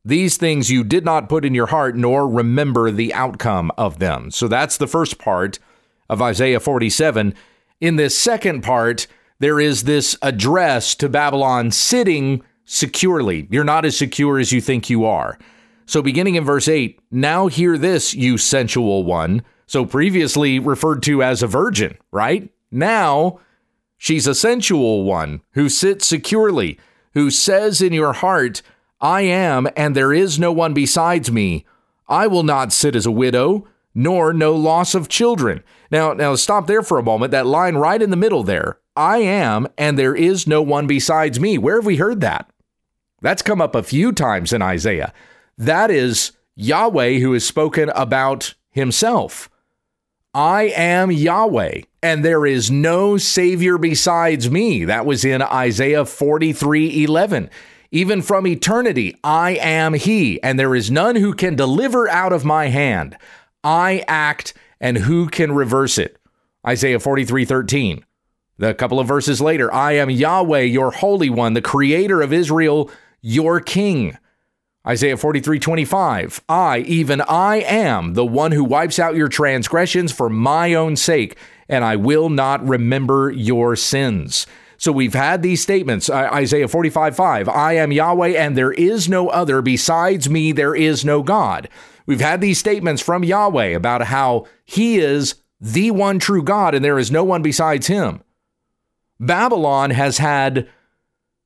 These 0.07 0.37
things 0.37 0.71
you 0.71 0.85
did 0.85 1.03
not 1.03 1.27
put 1.27 1.43
in 1.43 1.53
your 1.53 1.67
heart, 1.67 1.97
nor 1.97 2.29
remember 2.29 2.91
the 2.91 3.13
outcome 3.13 3.73
of 3.77 3.99
them. 3.99 4.31
So 4.31 4.47
that's 4.47 4.77
the 4.77 4.87
first 4.87 5.17
part 5.17 5.59
of 6.07 6.21
Isaiah 6.21 6.61
47. 6.61 7.33
In 7.81 7.97
this 7.97 8.17
second 8.17 8.61
part, 8.61 9.07
there 9.39 9.59
is 9.59 9.83
this 9.83 10.17
address 10.21 10.95
to 10.95 11.09
Babylon 11.09 11.71
sitting 11.71 12.41
securely. 12.63 13.49
You're 13.51 13.65
not 13.65 13.83
as 13.83 13.97
secure 13.97 14.39
as 14.39 14.53
you 14.53 14.61
think 14.61 14.89
you 14.89 15.03
are. 15.03 15.37
So, 15.85 16.01
beginning 16.01 16.35
in 16.35 16.45
verse 16.45 16.69
8, 16.69 16.99
now 17.11 17.47
hear 17.47 17.77
this, 17.77 18.13
you 18.13 18.37
sensual 18.37 19.03
one. 19.03 19.43
So 19.65 19.85
previously 19.85 20.57
referred 20.57 21.03
to 21.03 21.21
as 21.21 21.43
a 21.43 21.47
virgin, 21.47 21.97
right? 22.11 22.49
Now 22.71 23.41
she's 23.97 24.25
a 24.25 24.33
sensual 24.33 25.03
one 25.03 25.41
who 25.51 25.67
sits 25.67 26.07
securely, 26.07 26.79
who 27.13 27.29
says 27.29 27.81
in 27.81 27.91
your 27.91 28.13
heart, 28.13 28.61
I 28.99 29.21
am, 29.21 29.67
and 29.75 29.95
there 29.95 30.13
is 30.13 30.39
no 30.39 30.51
one 30.51 30.73
besides 30.73 31.31
me. 31.31 31.65
I 32.07 32.27
will 32.27 32.43
not 32.43 32.73
sit 32.73 32.95
as 32.95 33.05
a 33.05 33.11
widow, 33.11 33.67
nor 33.93 34.33
no 34.33 34.55
loss 34.55 34.95
of 34.95 35.09
children. 35.09 35.63
Now, 35.91 36.13
now 36.13 36.35
stop 36.35 36.67
there 36.67 36.81
for 36.81 36.97
a 36.97 37.03
moment. 37.03 37.31
That 37.31 37.45
line 37.45 37.75
right 37.75 38.01
in 38.01 38.09
the 38.09 38.15
middle 38.15 38.43
there. 38.43 38.79
I 38.95 39.19
am, 39.19 39.67
and 39.77 39.97
there 39.97 40.15
is 40.15 40.47
no 40.47 40.61
one 40.61 40.87
besides 40.87 41.39
me. 41.39 41.57
Where 41.57 41.75
have 41.75 41.85
we 41.85 41.97
heard 41.97 42.21
that? 42.21 42.49
That's 43.21 43.41
come 43.41 43.61
up 43.61 43.75
a 43.75 43.83
few 43.83 44.11
times 44.11 44.53
in 44.53 44.61
Isaiah. 44.61 45.13
That 45.57 45.91
is 45.91 46.31
Yahweh 46.55 47.19
who 47.19 47.33
has 47.33 47.45
spoken 47.45 47.89
about 47.89 48.55
himself. 48.71 49.49
I 50.33 50.63
am 50.75 51.11
Yahweh, 51.11 51.81
and 52.03 52.23
there 52.23 52.45
is 52.45 52.69
no 52.69 53.17
Savior 53.17 53.77
besides 53.77 54.51
me. 54.51 54.85
That 54.85 55.05
was 55.05 55.25
in 55.25 55.41
Isaiah 55.41 56.05
43 56.05 57.03
11. 57.03 57.49
Even 57.91 58.21
from 58.21 58.45
eternity, 58.45 59.15
I 59.23 59.51
am 59.51 59.93
He, 59.93 60.41
and 60.43 60.59
there 60.59 60.75
is 60.75 60.91
none 60.91 61.15
who 61.15 61.33
can 61.33 61.55
deliver 61.55 62.09
out 62.09 62.33
of 62.33 62.43
my 62.43 62.67
hand. 62.67 63.17
I 63.63 64.03
act, 64.07 64.53
and 64.79 64.97
who 64.97 65.27
can 65.27 65.53
reverse 65.53 65.97
it? 65.97 66.17
Isaiah 66.65 66.99
43 66.99 67.45
13. 67.45 68.05
The 68.57 68.73
couple 68.73 68.99
of 68.99 69.07
verses 69.07 69.39
later, 69.39 69.73
I 69.73 69.93
am 69.93 70.09
Yahweh, 70.09 70.61
your 70.61 70.91
Holy 70.91 71.29
One, 71.29 71.53
the 71.53 71.61
Creator 71.61 72.21
of 72.21 72.33
Israel, 72.33 72.89
your 73.21 73.59
King. 73.59 74.17
Isaiah 74.85 75.17
43 75.17 75.59
25. 75.59 76.41
I, 76.49 76.79
even 76.79 77.21
I 77.21 77.57
am 77.57 78.13
the 78.13 78.25
one 78.25 78.53
who 78.53 78.63
wipes 78.63 78.99
out 78.99 79.15
your 79.15 79.27
transgressions 79.27 80.11
for 80.11 80.29
my 80.29 80.73
own 80.73 80.95
sake, 80.95 81.37
and 81.69 81.83
I 81.83 81.97
will 81.97 82.29
not 82.29 82.65
remember 82.67 83.29
your 83.29 83.75
sins. 83.75 84.47
So 84.77 84.91
we've 84.91 85.13
had 85.13 85.41
these 85.41 85.61
statements 85.61 86.09
uh, 86.09 86.29
Isaiah 86.33 86.67
45 86.67 87.15
5. 87.15 87.49
I 87.49 87.73
am 87.73 87.91
Yahweh, 87.91 88.29
and 88.29 88.55
there 88.55 88.71
is 88.71 89.09
no 89.09 89.29
other. 89.29 89.61
Besides 89.61 90.29
me, 90.29 90.51
there 90.51 90.75
is 90.75 91.03
no 91.03 91.23
God. 91.23 91.67
We've 92.05 92.21
had 92.21 92.41
these 92.41 92.59
statements 92.59 93.01
from 93.01 93.23
Yahweh 93.23 93.69
about 93.75 94.03
how 94.03 94.45
he 94.63 94.97
is 94.97 95.35
the 95.59 95.91
one 95.91 96.19
true 96.19 96.43
God, 96.43 96.75
and 96.75 96.85
there 96.85 96.99
is 96.99 97.11
no 97.11 97.23
one 97.23 97.41
besides 97.41 97.87
him. 97.87 98.21
Babylon 99.19 99.89
has 99.89 100.19
had 100.19 100.69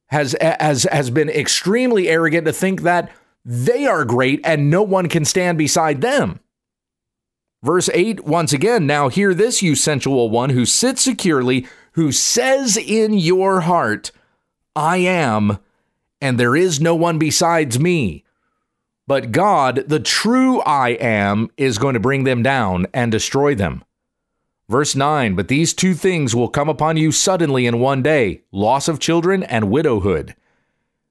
has 0.07 0.35
has 0.41 0.83
has 0.83 1.09
been 1.09 1.29
extremely 1.29 2.09
arrogant 2.09 2.45
to 2.45 2.53
think 2.53 2.81
that 2.81 3.11
they 3.45 3.85
are 3.87 4.05
great 4.05 4.41
and 4.43 4.69
no 4.69 4.83
one 4.83 5.07
can 5.07 5.25
stand 5.25 5.57
beside 5.57 6.01
them. 6.01 6.39
Verse 7.63 7.89
8, 7.93 8.25
once 8.25 8.53
again, 8.53 8.87
now 8.87 9.07
hear 9.07 9.33
this, 9.35 9.61
you 9.61 9.75
sensual 9.75 10.31
one 10.31 10.49
who 10.49 10.65
sits 10.65 11.01
securely, 11.01 11.67
who 11.91 12.11
says 12.11 12.77
in 12.77 13.13
your 13.13 13.61
heart, 13.61 14.11
I 14.75 14.97
am, 14.97 15.59
and 16.21 16.39
there 16.39 16.55
is 16.55 16.79
no 16.79 16.95
one 16.95 17.19
besides 17.19 17.79
me. 17.79 18.23
But 19.07 19.31
God, 19.31 19.85
the 19.87 19.99
true 19.99 20.61
I 20.61 20.89
am, 20.91 21.49
is 21.57 21.77
going 21.77 21.95
to 21.95 21.99
bring 21.99 22.23
them 22.23 22.43
down 22.43 22.87
and 22.93 23.11
destroy 23.11 23.55
them. 23.55 23.83
Verse 24.69 24.95
9, 24.95 25.35
but 25.35 25.49
these 25.49 25.73
two 25.73 25.93
things 25.93 26.33
will 26.33 26.47
come 26.47 26.69
upon 26.69 26.95
you 26.95 27.11
suddenly 27.11 27.65
in 27.65 27.79
one 27.79 28.01
day 28.01 28.43
loss 28.53 28.87
of 28.87 28.99
children 28.99 29.43
and 29.43 29.69
widowhood. 29.69 30.33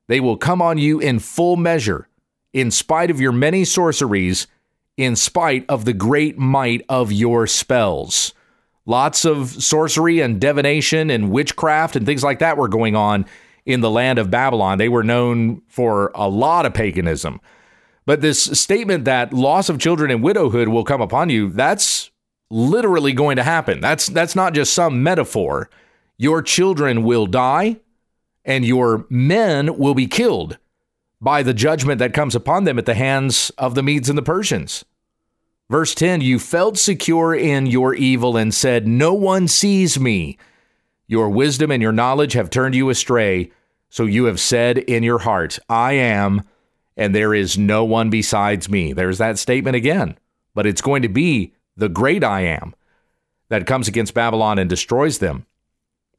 They 0.08 0.18
will 0.18 0.38
come 0.38 0.62
on 0.62 0.78
you 0.78 0.98
in 0.98 1.18
full 1.18 1.56
measure 1.56 2.08
in 2.52 2.70
spite 2.70 3.10
of 3.10 3.20
your 3.20 3.32
many 3.32 3.64
sorceries, 3.64 4.46
in 4.96 5.16
spite 5.16 5.64
of 5.68 5.84
the 5.84 5.92
great 5.92 6.36
might 6.36 6.84
of 6.88 7.12
your 7.12 7.46
spells. 7.46 8.34
Lots 8.90 9.24
of 9.24 9.50
sorcery 9.62 10.18
and 10.18 10.40
divination 10.40 11.10
and 11.10 11.30
witchcraft 11.30 11.94
and 11.94 12.04
things 12.04 12.24
like 12.24 12.40
that 12.40 12.56
were 12.56 12.66
going 12.66 12.96
on 12.96 13.24
in 13.64 13.82
the 13.82 13.88
land 13.88 14.18
of 14.18 14.32
Babylon. 14.32 14.78
They 14.78 14.88
were 14.88 15.04
known 15.04 15.62
for 15.68 16.10
a 16.12 16.28
lot 16.28 16.66
of 16.66 16.74
paganism. 16.74 17.40
But 18.04 18.20
this 18.20 18.42
statement 18.42 19.04
that 19.04 19.32
loss 19.32 19.68
of 19.68 19.78
children 19.78 20.10
and 20.10 20.24
widowhood 20.24 20.66
will 20.66 20.82
come 20.82 21.00
upon 21.00 21.30
you, 21.30 21.50
that's 21.50 22.10
literally 22.50 23.12
going 23.12 23.36
to 23.36 23.44
happen. 23.44 23.80
That's 23.80 24.08
that's 24.08 24.34
not 24.34 24.54
just 24.54 24.72
some 24.72 25.04
metaphor. 25.04 25.70
Your 26.18 26.42
children 26.42 27.04
will 27.04 27.26
die 27.26 27.76
and 28.44 28.64
your 28.64 29.06
men 29.08 29.78
will 29.78 29.94
be 29.94 30.08
killed 30.08 30.58
by 31.20 31.44
the 31.44 31.54
judgment 31.54 32.00
that 32.00 32.12
comes 32.12 32.34
upon 32.34 32.64
them 32.64 32.76
at 32.76 32.86
the 32.86 32.94
hands 32.94 33.50
of 33.56 33.76
the 33.76 33.84
Medes 33.84 34.08
and 34.08 34.18
the 34.18 34.22
Persians. 34.22 34.84
Verse 35.70 35.94
10 35.94 36.20
You 36.20 36.38
felt 36.38 36.76
secure 36.76 37.34
in 37.34 37.64
your 37.64 37.94
evil 37.94 38.36
and 38.36 38.52
said, 38.52 38.86
No 38.86 39.14
one 39.14 39.48
sees 39.48 39.98
me. 39.98 40.36
Your 41.06 41.30
wisdom 41.30 41.70
and 41.70 41.82
your 41.82 41.92
knowledge 41.92 42.34
have 42.34 42.50
turned 42.50 42.74
you 42.74 42.90
astray. 42.90 43.50
So 43.88 44.04
you 44.04 44.24
have 44.24 44.38
said 44.38 44.78
in 44.78 45.02
your 45.02 45.20
heart, 45.20 45.58
I 45.68 45.94
am, 45.94 46.42
and 46.96 47.14
there 47.14 47.32
is 47.32 47.56
no 47.56 47.84
one 47.84 48.10
besides 48.10 48.68
me. 48.68 48.92
There's 48.92 49.18
that 49.18 49.38
statement 49.38 49.76
again. 49.76 50.18
But 50.54 50.66
it's 50.66 50.82
going 50.82 51.02
to 51.02 51.08
be 51.08 51.54
the 51.76 51.88
great 51.88 52.22
I 52.22 52.42
am 52.42 52.74
that 53.48 53.66
comes 53.66 53.88
against 53.88 54.12
Babylon 54.12 54.58
and 54.58 54.68
destroys 54.68 55.18
them. 55.18 55.46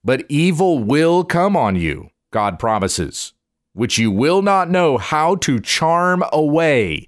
But 0.03 0.25
evil 0.27 0.79
will 0.79 1.23
come 1.23 1.55
on 1.55 1.75
you, 1.75 2.09
God 2.31 2.57
promises 2.57 3.33
which 3.73 3.97
you 3.97 4.11
will 4.11 4.41
not 4.41 4.69
know 4.69 4.97
how 4.97 5.35
to 5.35 5.59
charm 5.59 6.23
away. 6.31 7.07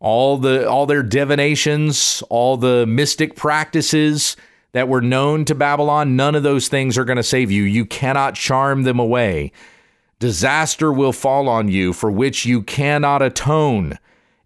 All 0.00 0.36
the 0.38 0.68
all 0.68 0.86
their 0.86 1.02
divinations, 1.02 2.22
all 2.30 2.56
the 2.56 2.86
mystic 2.86 3.34
practices 3.34 4.36
that 4.72 4.88
were 4.88 5.00
known 5.00 5.44
to 5.46 5.54
Babylon, 5.54 6.14
none 6.14 6.34
of 6.34 6.42
those 6.42 6.68
things 6.68 6.96
are 6.96 7.04
going 7.04 7.16
to 7.16 7.22
save 7.22 7.50
you. 7.50 7.62
You 7.64 7.84
cannot 7.84 8.34
charm 8.34 8.82
them 8.82 8.98
away. 8.98 9.52
Disaster 10.18 10.92
will 10.92 11.12
fall 11.12 11.48
on 11.48 11.68
you 11.68 11.92
for 11.92 12.10
which 12.10 12.44
you 12.44 12.62
cannot 12.62 13.22
atone, 13.22 13.98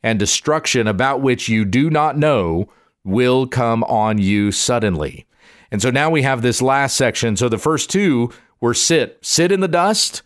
and 0.03 0.19
destruction 0.19 0.87
about 0.87 1.23
which 1.23 1.49
you 1.49 1.65
do 1.65 1.91
not 1.91 2.17
know 2.17 2.69
will 3.05 3.47
come 3.47 3.83
on 3.85 4.19
you 4.19 4.53
suddenly. 4.53 5.27
And 5.71 5.81
so 5.81 5.91
now 5.91 6.11
we 6.11 6.23
have 6.23 6.43
this 6.43 6.63
last 6.63 6.97
section. 6.97 7.37
So 7.37 7.49
the 7.49 7.59
first 7.59 7.91
two 7.91 8.31
were 8.61 8.75
sit, 8.75 9.19
sit 9.23 9.51
in 9.51 9.61
the 9.61 9.69
dust, 9.69 10.23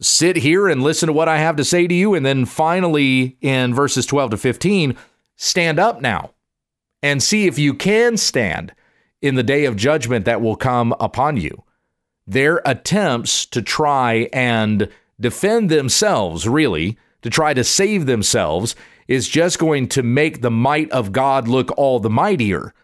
sit 0.00 0.36
here 0.36 0.68
and 0.68 0.82
listen 0.82 1.08
to 1.08 1.12
what 1.12 1.28
I 1.28 1.38
have 1.38 1.56
to 1.56 1.64
say 1.64 1.86
to 1.86 1.94
you. 1.94 2.14
And 2.14 2.24
then 2.24 2.44
finally, 2.44 3.36
in 3.40 3.74
verses 3.74 4.06
12 4.06 4.32
to 4.32 4.36
15, 4.36 4.96
stand 5.36 5.78
up 5.78 6.00
now 6.00 6.32
and 7.02 7.22
see 7.22 7.46
if 7.46 7.58
you 7.58 7.74
can 7.74 8.16
stand 8.16 8.72
in 9.20 9.34
the 9.34 9.42
day 9.42 9.64
of 9.64 9.76
judgment 9.76 10.24
that 10.24 10.40
will 10.40 10.56
come 10.56 10.94
upon 11.00 11.36
you. 11.36 11.64
Their 12.26 12.60
attempts 12.64 13.46
to 13.46 13.62
try 13.62 14.28
and 14.32 14.88
defend 15.18 15.70
themselves, 15.70 16.46
really, 16.48 16.98
to 17.22 17.30
try 17.30 17.54
to 17.54 17.64
save 17.64 18.06
themselves, 18.06 18.76
is 19.08 19.28
just 19.28 19.58
going 19.58 19.88
to 19.88 20.02
make 20.02 20.40
the 20.40 20.50
might 20.50 20.90
of 20.90 21.12
God 21.12 21.48
look 21.48 21.70
all 21.76 21.98
the 21.98 22.10
mightier 22.10 22.74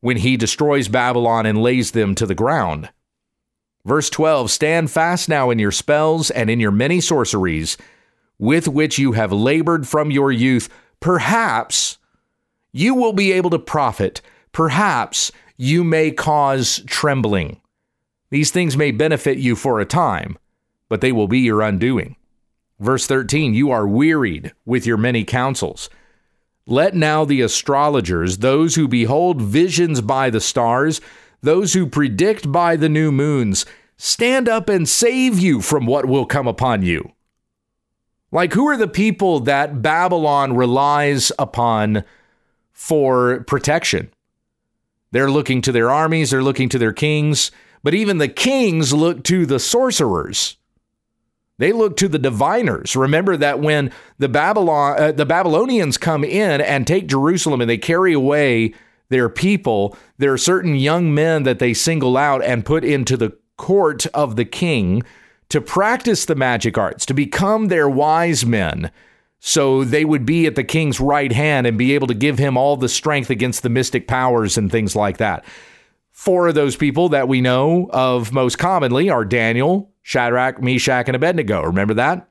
when 0.00 0.16
he 0.16 0.36
destroys 0.36 0.88
Babylon 0.88 1.46
and 1.46 1.62
lays 1.62 1.92
them 1.92 2.14
to 2.14 2.26
the 2.26 2.34
ground. 2.34 2.90
Verse 3.84 4.08
12 4.10 4.50
Stand 4.50 4.90
fast 4.90 5.28
now 5.28 5.50
in 5.50 5.58
your 5.58 5.72
spells 5.72 6.30
and 6.30 6.48
in 6.48 6.60
your 6.60 6.70
many 6.70 7.00
sorceries, 7.00 7.76
with 8.38 8.68
which 8.68 8.98
you 8.98 9.12
have 9.12 9.32
labored 9.32 9.86
from 9.86 10.10
your 10.10 10.32
youth. 10.32 10.68
Perhaps 11.00 11.98
you 12.72 12.94
will 12.94 13.12
be 13.12 13.32
able 13.32 13.50
to 13.50 13.58
profit. 13.58 14.20
Perhaps 14.52 15.30
you 15.56 15.84
may 15.84 16.10
cause 16.10 16.82
trembling. 16.86 17.60
These 18.30 18.50
things 18.50 18.76
may 18.76 18.90
benefit 18.90 19.38
you 19.38 19.54
for 19.54 19.78
a 19.80 19.84
time, 19.84 20.38
but 20.88 21.00
they 21.00 21.12
will 21.12 21.28
be 21.28 21.40
your 21.40 21.60
undoing. 21.62 22.16
Verse 22.80 23.06
13 23.06 23.54
You 23.54 23.70
are 23.70 23.86
wearied 23.86 24.52
with 24.64 24.86
your 24.86 24.96
many 24.96 25.24
counsels. 25.24 25.90
Let 26.66 26.94
now 26.94 27.26
the 27.26 27.42
astrologers, 27.42 28.38
those 28.38 28.74
who 28.74 28.88
behold 28.88 29.42
visions 29.42 30.00
by 30.00 30.30
the 30.30 30.40
stars, 30.40 31.00
those 31.44 31.74
who 31.74 31.86
predict 31.86 32.50
by 32.50 32.76
the 32.76 32.88
new 32.88 33.12
moons, 33.12 33.66
stand 33.96 34.48
up 34.48 34.68
and 34.68 34.88
save 34.88 35.38
you 35.38 35.60
from 35.60 35.86
what 35.86 36.06
will 36.06 36.26
come 36.26 36.48
upon 36.48 36.82
you. 36.82 37.12
Like, 38.32 38.52
who 38.52 38.66
are 38.68 38.76
the 38.76 38.88
people 38.88 39.40
that 39.40 39.80
Babylon 39.80 40.56
relies 40.56 41.30
upon 41.38 42.02
for 42.72 43.44
protection? 43.44 44.10
They're 45.12 45.30
looking 45.30 45.62
to 45.62 45.72
their 45.72 45.90
armies, 45.90 46.32
they're 46.32 46.42
looking 46.42 46.68
to 46.70 46.78
their 46.78 46.92
kings, 46.92 47.52
but 47.84 47.94
even 47.94 48.18
the 48.18 48.26
kings 48.26 48.92
look 48.92 49.22
to 49.24 49.46
the 49.46 49.60
sorcerers. 49.60 50.56
They 51.58 51.70
look 51.70 51.96
to 51.98 52.08
the 52.08 52.18
diviners. 52.18 52.96
Remember 52.96 53.36
that 53.36 53.60
when 53.60 53.92
the 54.18 54.28
Babylon 54.28 54.96
uh, 55.00 55.12
the 55.12 55.24
Babylonians 55.26 55.96
come 55.96 56.24
in 56.24 56.60
and 56.60 56.84
take 56.84 57.06
Jerusalem 57.06 57.60
and 57.60 57.70
they 57.70 57.78
carry 57.78 58.12
away 58.12 58.74
their 59.08 59.28
people, 59.28 59.96
there 60.18 60.32
are 60.32 60.38
certain 60.38 60.76
young 60.76 61.14
men 61.14 61.42
that 61.44 61.58
they 61.58 61.74
single 61.74 62.16
out 62.16 62.42
and 62.42 62.64
put 62.64 62.84
into 62.84 63.16
the 63.16 63.36
court 63.56 64.06
of 64.06 64.36
the 64.36 64.44
king 64.44 65.02
to 65.48 65.60
practice 65.60 66.24
the 66.24 66.34
magic 66.34 66.76
arts, 66.78 67.06
to 67.06 67.14
become 67.14 67.68
their 67.68 67.88
wise 67.88 68.44
men 68.44 68.90
so 69.46 69.84
they 69.84 70.06
would 70.06 70.24
be 70.24 70.46
at 70.46 70.54
the 70.54 70.64
king's 70.64 70.98
right 70.98 71.30
hand 71.30 71.66
and 71.66 71.76
be 71.76 71.94
able 71.94 72.06
to 72.06 72.14
give 72.14 72.38
him 72.38 72.56
all 72.56 72.78
the 72.78 72.88
strength 72.88 73.28
against 73.28 73.62
the 73.62 73.68
mystic 73.68 74.08
powers 74.08 74.56
and 74.56 74.72
things 74.72 74.96
like 74.96 75.18
that. 75.18 75.44
Four 76.12 76.48
of 76.48 76.54
those 76.54 76.76
people 76.76 77.10
that 77.10 77.28
we 77.28 77.42
know 77.42 77.90
of 77.92 78.32
most 78.32 78.56
commonly 78.56 79.10
are 79.10 79.22
Daniel, 79.22 79.92
Shadrach, 80.00 80.62
Meshach, 80.62 81.08
and 81.08 81.14
Abednego. 81.14 81.62
Remember 81.62 81.92
that? 81.92 82.26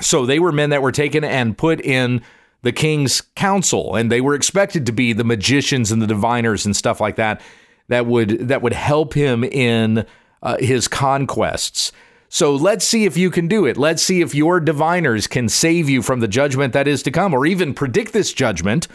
So 0.00 0.26
they 0.26 0.38
were 0.38 0.52
men 0.52 0.70
that 0.70 0.80
were 0.80 0.92
taken 0.92 1.24
and 1.24 1.58
put 1.58 1.80
in 1.80 2.22
the 2.62 2.72
king's 2.72 3.20
council, 3.36 3.94
and 3.94 4.10
they 4.10 4.20
were 4.20 4.34
expected 4.34 4.86
to 4.86 4.92
be 4.92 5.12
the 5.12 5.24
magicians 5.24 5.92
and 5.92 6.02
the 6.02 6.06
diviners 6.06 6.66
and 6.66 6.74
stuff 6.74 7.00
like 7.00 7.16
that 7.16 7.40
that 7.88 8.06
would 8.06 8.48
that 8.48 8.62
would 8.62 8.72
help 8.72 9.14
him 9.14 9.42
in 9.42 10.06
uh, 10.42 10.56
his 10.60 10.86
conquests. 10.86 11.92
So 12.28 12.54
let's 12.54 12.84
see 12.84 13.06
if 13.06 13.16
you 13.16 13.30
can 13.30 13.48
do 13.48 13.64
it. 13.64 13.78
Let's 13.78 14.02
see 14.02 14.20
if 14.20 14.34
your 14.34 14.60
diviners 14.60 15.26
can 15.26 15.48
save 15.48 15.88
you 15.88 16.02
from 16.02 16.20
the 16.20 16.28
judgment 16.28 16.74
that 16.74 16.86
is 16.86 17.02
to 17.04 17.10
come, 17.10 17.32
or 17.32 17.46
even 17.46 17.74
predict 17.74 18.12
this 18.12 18.32
judgment. 18.32 18.86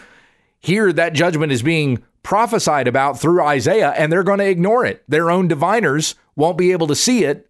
Here, 0.59 0.93
that 0.93 1.13
judgment 1.13 1.51
is 1.51 1.63
being 1.63 2.03
prophesied 2.21 2.87
about 2.87 3.19
through 3.19 3.43
Isaiah, 3.43 3.89
and 3.97 4.11
they're 4.11 4.23
going 4.23 4.39
to 4.39 4.47
ignore 4.47 4.85
it. 4.85 5.03
Their 5.09 5.29
own 5.29 5.47
diviners 5.47 6.15
won't 6.35 6.57
be 6.57 6.71
able 6.71 6.87
to 6.87 6.95
see 6.95 7.25
it, 7.25 7.49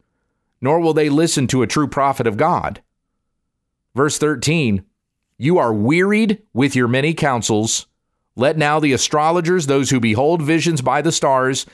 nor 0.61 0.79
will 0.79 0.93
they 0.93 1.09
listen 1.09 1.45
to 1.47 1.61
a 1.61 1.67
true 1.67 1.87
prophet 1.87 2.25
of 2.25 2.37
God. 2.37 2.81
Verse 3.93 4.17
13 4.17 4.83
You 5.43 5.57
are 5.57 5.73
wearied 5.73 6.41
with 6.53 6.73
your 6.73 6.87
many 6.87 7.13
counsels. 7.13 7.85
Let 8.37 8.57
now 8.57 8.79
the 8.79 8.93
astrologers, 8.93 9.67
those 9.67 9.89
who 9.89 9.99
behold 9.99 10.41
visions 10.41 10.81
by 10.81 11.01
the 11.01 11.11
stars, 11.11 11.65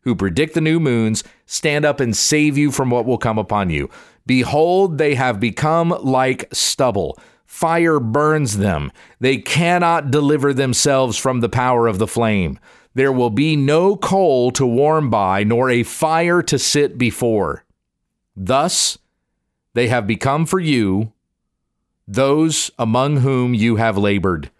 who 0.00 0.14
predict 0.14 0.54
the 0.54 0.62
new 0.62 0.80
moons, 0.80 1.24
stand 1.44 1.84
up 1.84 2.00
and 2.00 2.16
save 2.16 2.56
you 2.56 2.72
from 2.72 2.88
what 2.88 3.04
will 3.04 3.18
come 3.18 3.36
upon 3.36 3.68
you. 3.68 3.90
Behold, 4.24 4.96
they 4.96 5.14
have 5.14 5.38
become 5.38 5.90
like 6.02 6.48
stubble. 6.54 7.18
Fire 7.44 8.00
burns 8.00 8.56
them. 8.56 8.90
They 9.20 9.36
cannot 9.36 10.10
deliver 10.10 10.54
themselves 10.54 11.18
from 11.18 11.40
the 11.40 11.50
power 11.50 11.86
of 11.86 11.98
the 11.98 12.06
flame. 12.06 12.58
There 12.94 13.12
will 13.12 13.28
be 13.28 13.56
no 13.56 13.94
coal 13.94 14.52
to 14.52 14.64
warm 14.64 15.10
by, 15.10 15.44
nor 15.44 15.68
a 15.68 15.82
fire 15.82 16.40
to 16.44 16.58
sit 16.58 16.96
before. 16.96 17.66
Thus, 18.34 18.96
they 19.74 19.88
have 19.88 20.06
become 20.06 20.46
for 20.46 20.60
you 20.60 21.12
those 22.08 22.72
among 22.78 23.18
whom 23.18 23.54
you 23.54 23.76
have 23.76 23.96
labored, 23.96 24.50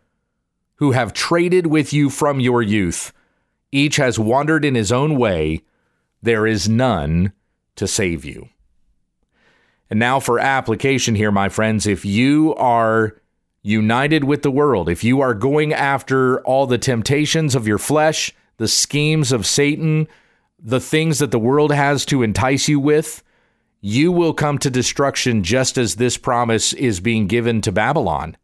who 0.77 0.93
have 0.93 1.13
traded 1.13 1.67
with 1.67 1.93
you 1.93 2.09
from 2.11 2.39
your 2.39 2.63
youth 2.63 3.13
each 3.73 3.97
has 3.97 4.19
wandered 4.19 4.65
in 4.65 4.75
his 4.75 4.93
own 4.93 5.17
way. 5.17 5.63
There 6.23 6.47
is 6.47 6.69
none 6.69 7.33
to 7.77 7.87
save 7.87 8.25
you. 8.25 8.49
And 9.91 9.99
now 9.99 10.21
for 10.21 10.39
application 10.39 11.15
here, 11.15 11.31
my 11.31 11.49
friends, 11.49 11.87
if 11.87 12.05
you 12.05 12.55
are 12.57 13.21
united 13.63 14.25
with 14.25 14.43
the 14.43 14.51
world, 14.51 14.89
if 14.89 15.03
you 15.05 15.21
are 15.21 15.35
going 15.35 15.73
after 15.73 16.41
all 16.43 16.67
the 16.67 16.79
temptations 16.79 17.55
of 17.55 17.67
your 17.67 17.79
flesh, 17.79 18.33
the 18.57 18.69
schemes 18.69 19.33
of 19.33 19.47
Satan, 19.47 20.09
the 20.59 20.81
things 20.81 21.19
that 21.21 21.31
the 21.31 21.39
world 21.39 21.73
has 21.73 22.05
to 22.07 22.23
entice 22.23 22.69
you 22.69 22.81
with, 22.81 23.23
you 23.81 24.11
will 24.11 24.35
come 24.35 24.59
to 24.59 24.71
destruction 24.71 25.43
just 25.43 25.79
as 25.79 25.95
this 25.95 26.17
promise 26.17 26.73
is 26.73 27.01
being 27.01 27.27
given 27.27 27.61
to 27.61 27.73
Babylon. 27.73 28.37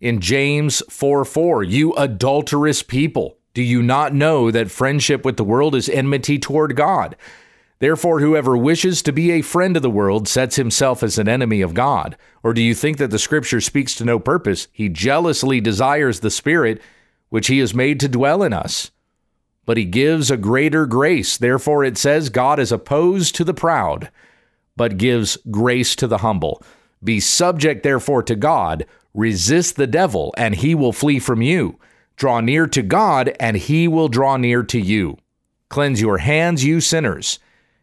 In 0.00 0.20
James 0.20 0.82
4 0.88 1.24
4, 1.24 1.62
you 1.62 1.92
adulterous 1.94 2.82
people. 2.82 3.36
Do 3.52 3.62
you 3.62 3.82
not 3.82 4.14
know 4.14 4.50
that 4.50 4.70
friendship 4.70 5.24
with 5.24 5.36
the 5.36 5.44
world 5.44 5.74
is 5.74 5.88
enmity 5.88 6.38
toward 6.38 6.76
God? 6.76 7.16
Therefore, 7.80 8.20
whoever 8.20 8.56
wishes 8.56 9.02
to 9.02 9.12
be 9.12 9.32
a 9.32 9.42
friend 9.42 9.76
of 9.76 9.82
the 9.82 9.90
world 9.90 10.28
sets 10.28 10.56
himself 10.56 11.02
as 11.02 11.18
an 11.18 11.28
enemy 11.28 11.62
of 11.62 11.74
God. 11.74 12.16
Or 12.42 12.52
do 12.52 12.62
you 12.62 12.74
think 12.74 12.98
that 12.98 13.10
the 13.10 13.18
scripture 13.18 13.60
speaks 13.60 13.94
to 13.96 14.04
no 14.04 14.18
purpose? 14.18 14.68
He 14.70 14.88
jealously 14.88 15.60
desires 15.60 16.20
the 16.20 16.30
Spirit 16.30 16.80
which 17.30 17.46
he 17.46 17.58
has 17.58 17.74
made 17.74 17.98
to 18.00 18.08
dwell 18.08 18.42
in 18.42 18.52
us. 18.52 18.90
But 19.70 19.76
he 19.76 19.84
gives 19.84 20.32
a 20.32 20.36
greater 20.36 20.84
grace. 20.84 21.36
Therefore, 21.36 21.84
it 21.84 21.96
says, 21.96 22.28
God 22.28 22.58
is 22.58 22.72
opposed 22.72 23.36
to 23.36 23.44
the 23.44 23.54
proud, 23.54 24.10
but 24.76 24.98
gives 24.98 25.38
grace 25.48 25.94
to 25.94 26.08
the 26.08 26.18
humble. 26.18 26.60
Be 27.04 27.20
subject, 27.20 27.84
therefore, 27.84 28.24
to 28.24 28.34
God. 28.34 28.84
Resist 29.14 29.76
the 29.76 29.86
devil, 29.86 30.34
and 30.36 30.56
he 30.56 30.74
will 30.74 30.92
flee 30.92 31.20
from 31.20 31.40
you. 31.40 31.78
Draw 32.16 32.40
near 32.40 32.66
to 32.66 32.82
God, 32.82 33.36
and 33.38 33.56
he 33.56 33.86
will 33.86 34.08
draw 34.08 34.36
near 34.36 34.64
to 34.64 34.80
you. 34.80 35.18
Cleanse 35.68 36.00
your 36.00 36.18
hands, 36.18 36.64
you 36.64 36.80
sinners, 36.80 37.38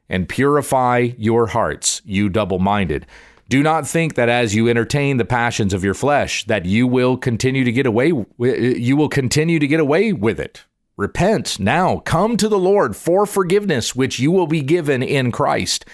and 0.09 0.27
purify 0.27 1.11
your 1.17 1.47
hearts, 1.47 2.01
you 2.03 2.27
double 2.27 2.59
minded. 2.59 3.05
Do 3.47 3.63
not 3.63 3.87
think 3.87 4.15
that 4.15 4.27
as 4.27 4.53
you 4.53 4.67
entertain 4.67 5.15
the 5.15 5.23
passions 5.23 5.73
of 5.73 5.85
your 5.85 5.93
flesh, 5.93 6.43
that 6.47 6.65
you 6.65 6.85
will 6.85 7.15
continue 7.15 7.63
to 7.63 7.71
get 7.71 7.85
away 7.85 8.11
you 8.37 8.97
will 8.97 9.07
continue 9.07 9.57
to 9.57 9.67
get 9.67 9.79
away 9.79 10.11
with 10.11 10.37
it. 10.37 10.65
Repent 10.97 11.59
now, 11.59 11.99
come 11.99 12.37
to 12.37 12.49
the 12.49 12.57
Lord 12.57 12.95
for 12.95 13.27
forgiveness, 13.27 13.95
which 13.95 14.19
you 14.19 14.31
will 14.31 14.47
be 14.47 14.61
given 14.61 15.03
in 15.03 15.31
Christ. 15.31 15.85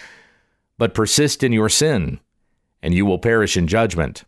But 0.78 0.94
persist 0.94 1.42
in 1.42 1.52
your 1.52 1.68
sin, 1.68 2.20
and 2.82 2.94
you 2.94 3.04
will 3.04 3.18
perish 3.18 3.56
in 3.56 3.68
judgment. 3.68 4.24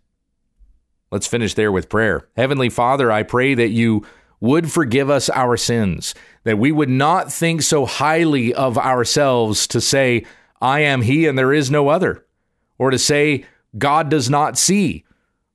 Let's 1.10 1.26
finish 1.26 1.54
there 1.54 1.72
with 1.72 1.88
prayer. 1.88 2.28
Heavenly 2.36 2.68
Father, 2.68 3.10
I 3.10 3.22
pray 3.22 3.54
that 3.54 3.70
you 3.70 4.04
would 4.38 4.70
forgive 4.70 5.08
us 5.08 5.30
our 5.30 5.56
sins, 5.56 6.14
that 6.44 6.58
we 6.58 6.70
would 6.70 6.90
not 6.90 7.32
think 7.32 7.62
so 7.62 7.86
highly 7.86 8.52
of 8.52 8.76
ourselves 8.76 9.66
to 9.68 9.80
say, 9.80 10.26
I 10.60 10.80
am 10.80 11.00
He 11.00 11.26
and 11.26 11.38
there 11.38 11.54
is 11.54 11.70
no 11.70 11.88
other, 11.88 12.26
or 12.76 12.90
to 12.90 12.98
say, 12.98 13.46
God 13.78 14.10
does 14.10 14.28
not 14.28 14.58
see, 14.58 15.05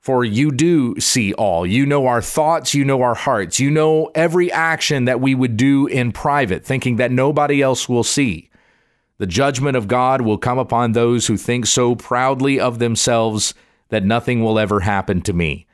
for 0.01 0.25
you 0.25 0.51
do 0.51 0.99
see 0.99 1.31
all. 1.35 1.65
You 1.65 1.85
know 1.85 2.07
our 2.07 2.23
thoughts, 2.23 2.73
you 2.73 2.83
know 2.83 3.03
our 3.03 3.13
hearts, 3.13 3.59
you 3.59 3.69
know 3.69 4.09
every 4.15 4.51
action 4.51 5.05
that 5.05 5.21
we 5.21 5.35
would 5.35 5.55
do 5.55 5.85
in 5.85 6.11
private, 6.11 6.65
thinking 6.65 6.95
that 6.95 7.11
nobody 7.11 7.61
else 7.61 7.87
will 7.87 8.03
see. 8.03 8.49
The 9.19 9.27
judgment 9.27 9.77
of 9.77 9.87
God 9.87 10.21
will 10.21 10.39
come 10.39 10.57
upon 10.57 10.91
those 10.91 11.27
who 11.27 11.37
think 11.37 11.67
so 11.67 11.95
proudly 11.95 12.59
of 12.59 12.79
themselves 12.79 13.53
that 13.89 14.03
nothing 14.03 14.43
will 14.43 14.57
ever 14.57 14.79
happen 14.79 15.21
to 15.21 15.33
me. 15.33 15.67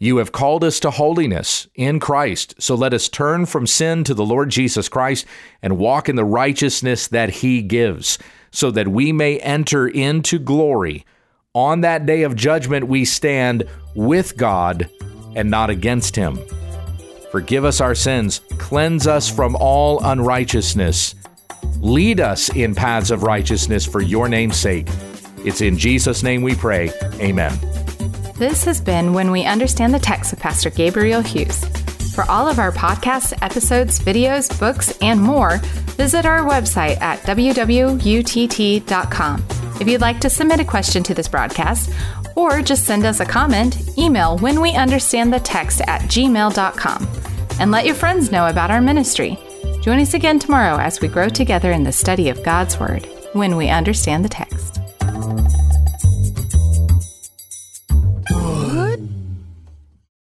You 0.00 0.16
have 0.16 0.32
called 0.32 0.64
us 0.64 0.80
to 0.80 0.90
holiness 0.90 1.68
in 1.76 2.00
Christ, 2.00 2.56
so 2.58 2.74
let 2.74 2.92
us 2.92 3.08
turn 3.08 3.46
from 3.46 3.68
sin 3.68 4.02
to 4.04 4.14
the 4.14 4.26
Lord 4.26 4.50
Jesus 4.50 4.88
Christ 4.88 5.24
and 5.62 5.78
walk 5.78 6.08
in 6.08 6.16
the 6.16 6.24
righteousness 6.24 7.06
that 7.08 7.30
He 7.30 7.62
gives, 7.62 8.18
so 8.50 8.72
that 8.72 8.88
we 8.88 9.12
may 9.12 9.38
enter 9.38 9.86
into 9.86 10.40
glory. 10.40 11.04
On 11.58 11.80
that 11.80 12.06
day 12.06 12.22
of 12.22 12.36
judgment, 12.36 12.86
we 12.86 13.04
stand 13.04 13.64
with 13.96 14.36
God 14.36 14.88
and 15.34 15.50
not 15.50 15.70
against 15.70 16.14
Him. 16.14 16.38
Forgive 17.32 17.64
us 17.64 17.80
our 17.80 17.96
sins, 17.96 18.42
cleanse 18.58 19.08
us 19.08 19.28
from 19.28 19.56
all 19.56 20.00
unrighteousness. 20.04 21.16
Lead 21.80 22.20
us 22.20 22.48
in 22.54 22.76
paths 22.76 23.10
of 23.10 23.24
righteousness 23.24 23.84
for 23.84 24.00
your 24.00 24.28
name's 24.28 24.56
sake. 24.56 24.86
It's 25.38 25.60
in 25.60 25.76
Jesus' 25.76 26.22
name 26.22 26.42
we 26.42 26.54
pray. 26.54 26.92
Amen. 27.14 27.58
This 28.36 28.64
has 28.64 28.80
been 28.80 29.12
When 29.12 29.32
We 29.32 29.44
Understand 29.44 29.92
the 29.92 29.98
Text 29.98 30.30
with 30.30 30.38
Pastor 30.38 30.70
Gabriel 30.70 31.22
Hughes. 31.22 31.64
For 32.14 32.22
all 32.30 32.46
of 32.46 32.60
our 32.60 32.70
podcasts, 32.70 33.36
episodes, 33.42 33.98
videos, 33.98 34.56
books, 34.60 34.96
and 35.02 35.20
more, 35.20 35.58
visit 35.96 36.24
our 36.24 36.48
website 36.48 37.00
at 37.00 37.18
www.utt.com. 37.22 37.98
If 39.80 39.86
you'd 39.86 40.00
like 40.00 40.20
to 40.20 40.30
submit 40.30 40.60
a 40.60 40.64
question 40.64 41.02
to 41.04 41.14
this 41.14 41.28
broadcast, 41.28 41.90
or 42.34 42.62
just 42.62 42.84
send 42.84 43.04
us 43.04 43.20
a 43.20 43.26
comment, 43.26 43.96
email 43.96 44.38
when 44.38 44.60
we 44.60 44.72
understand 44.72 45.32
the 45.32 45.40
text 45.40 45.80
at 45.86 46.02
gmail.com. 46.02 47.08
And 47.60 47.70
let 47.70 47.86
your 47.86 47.94
friends 47.94 48.30
know 48.30 48.46
about 48.46 48.70
our 48.70 48.80
ministry. 48.80 49.38
Join 49.80 50.00
us 50.00 50.14
again 50.14 50.38
tomorrow 50.38 50.78
as 50.78 51.00
we 51.00 51.08
grow 51.08 51.28
together 51.28 51.72
in 51.72 51.84
the 51.84 51.92
study 51.92 52.28
of 52.28 52.42
God's 52.42 52.78
Word 52.78 53.08
when 53.32 53.56
we 53.56 53.68
understand 53.68 54.24
the 54.24 54.28
text. 54.28 54.77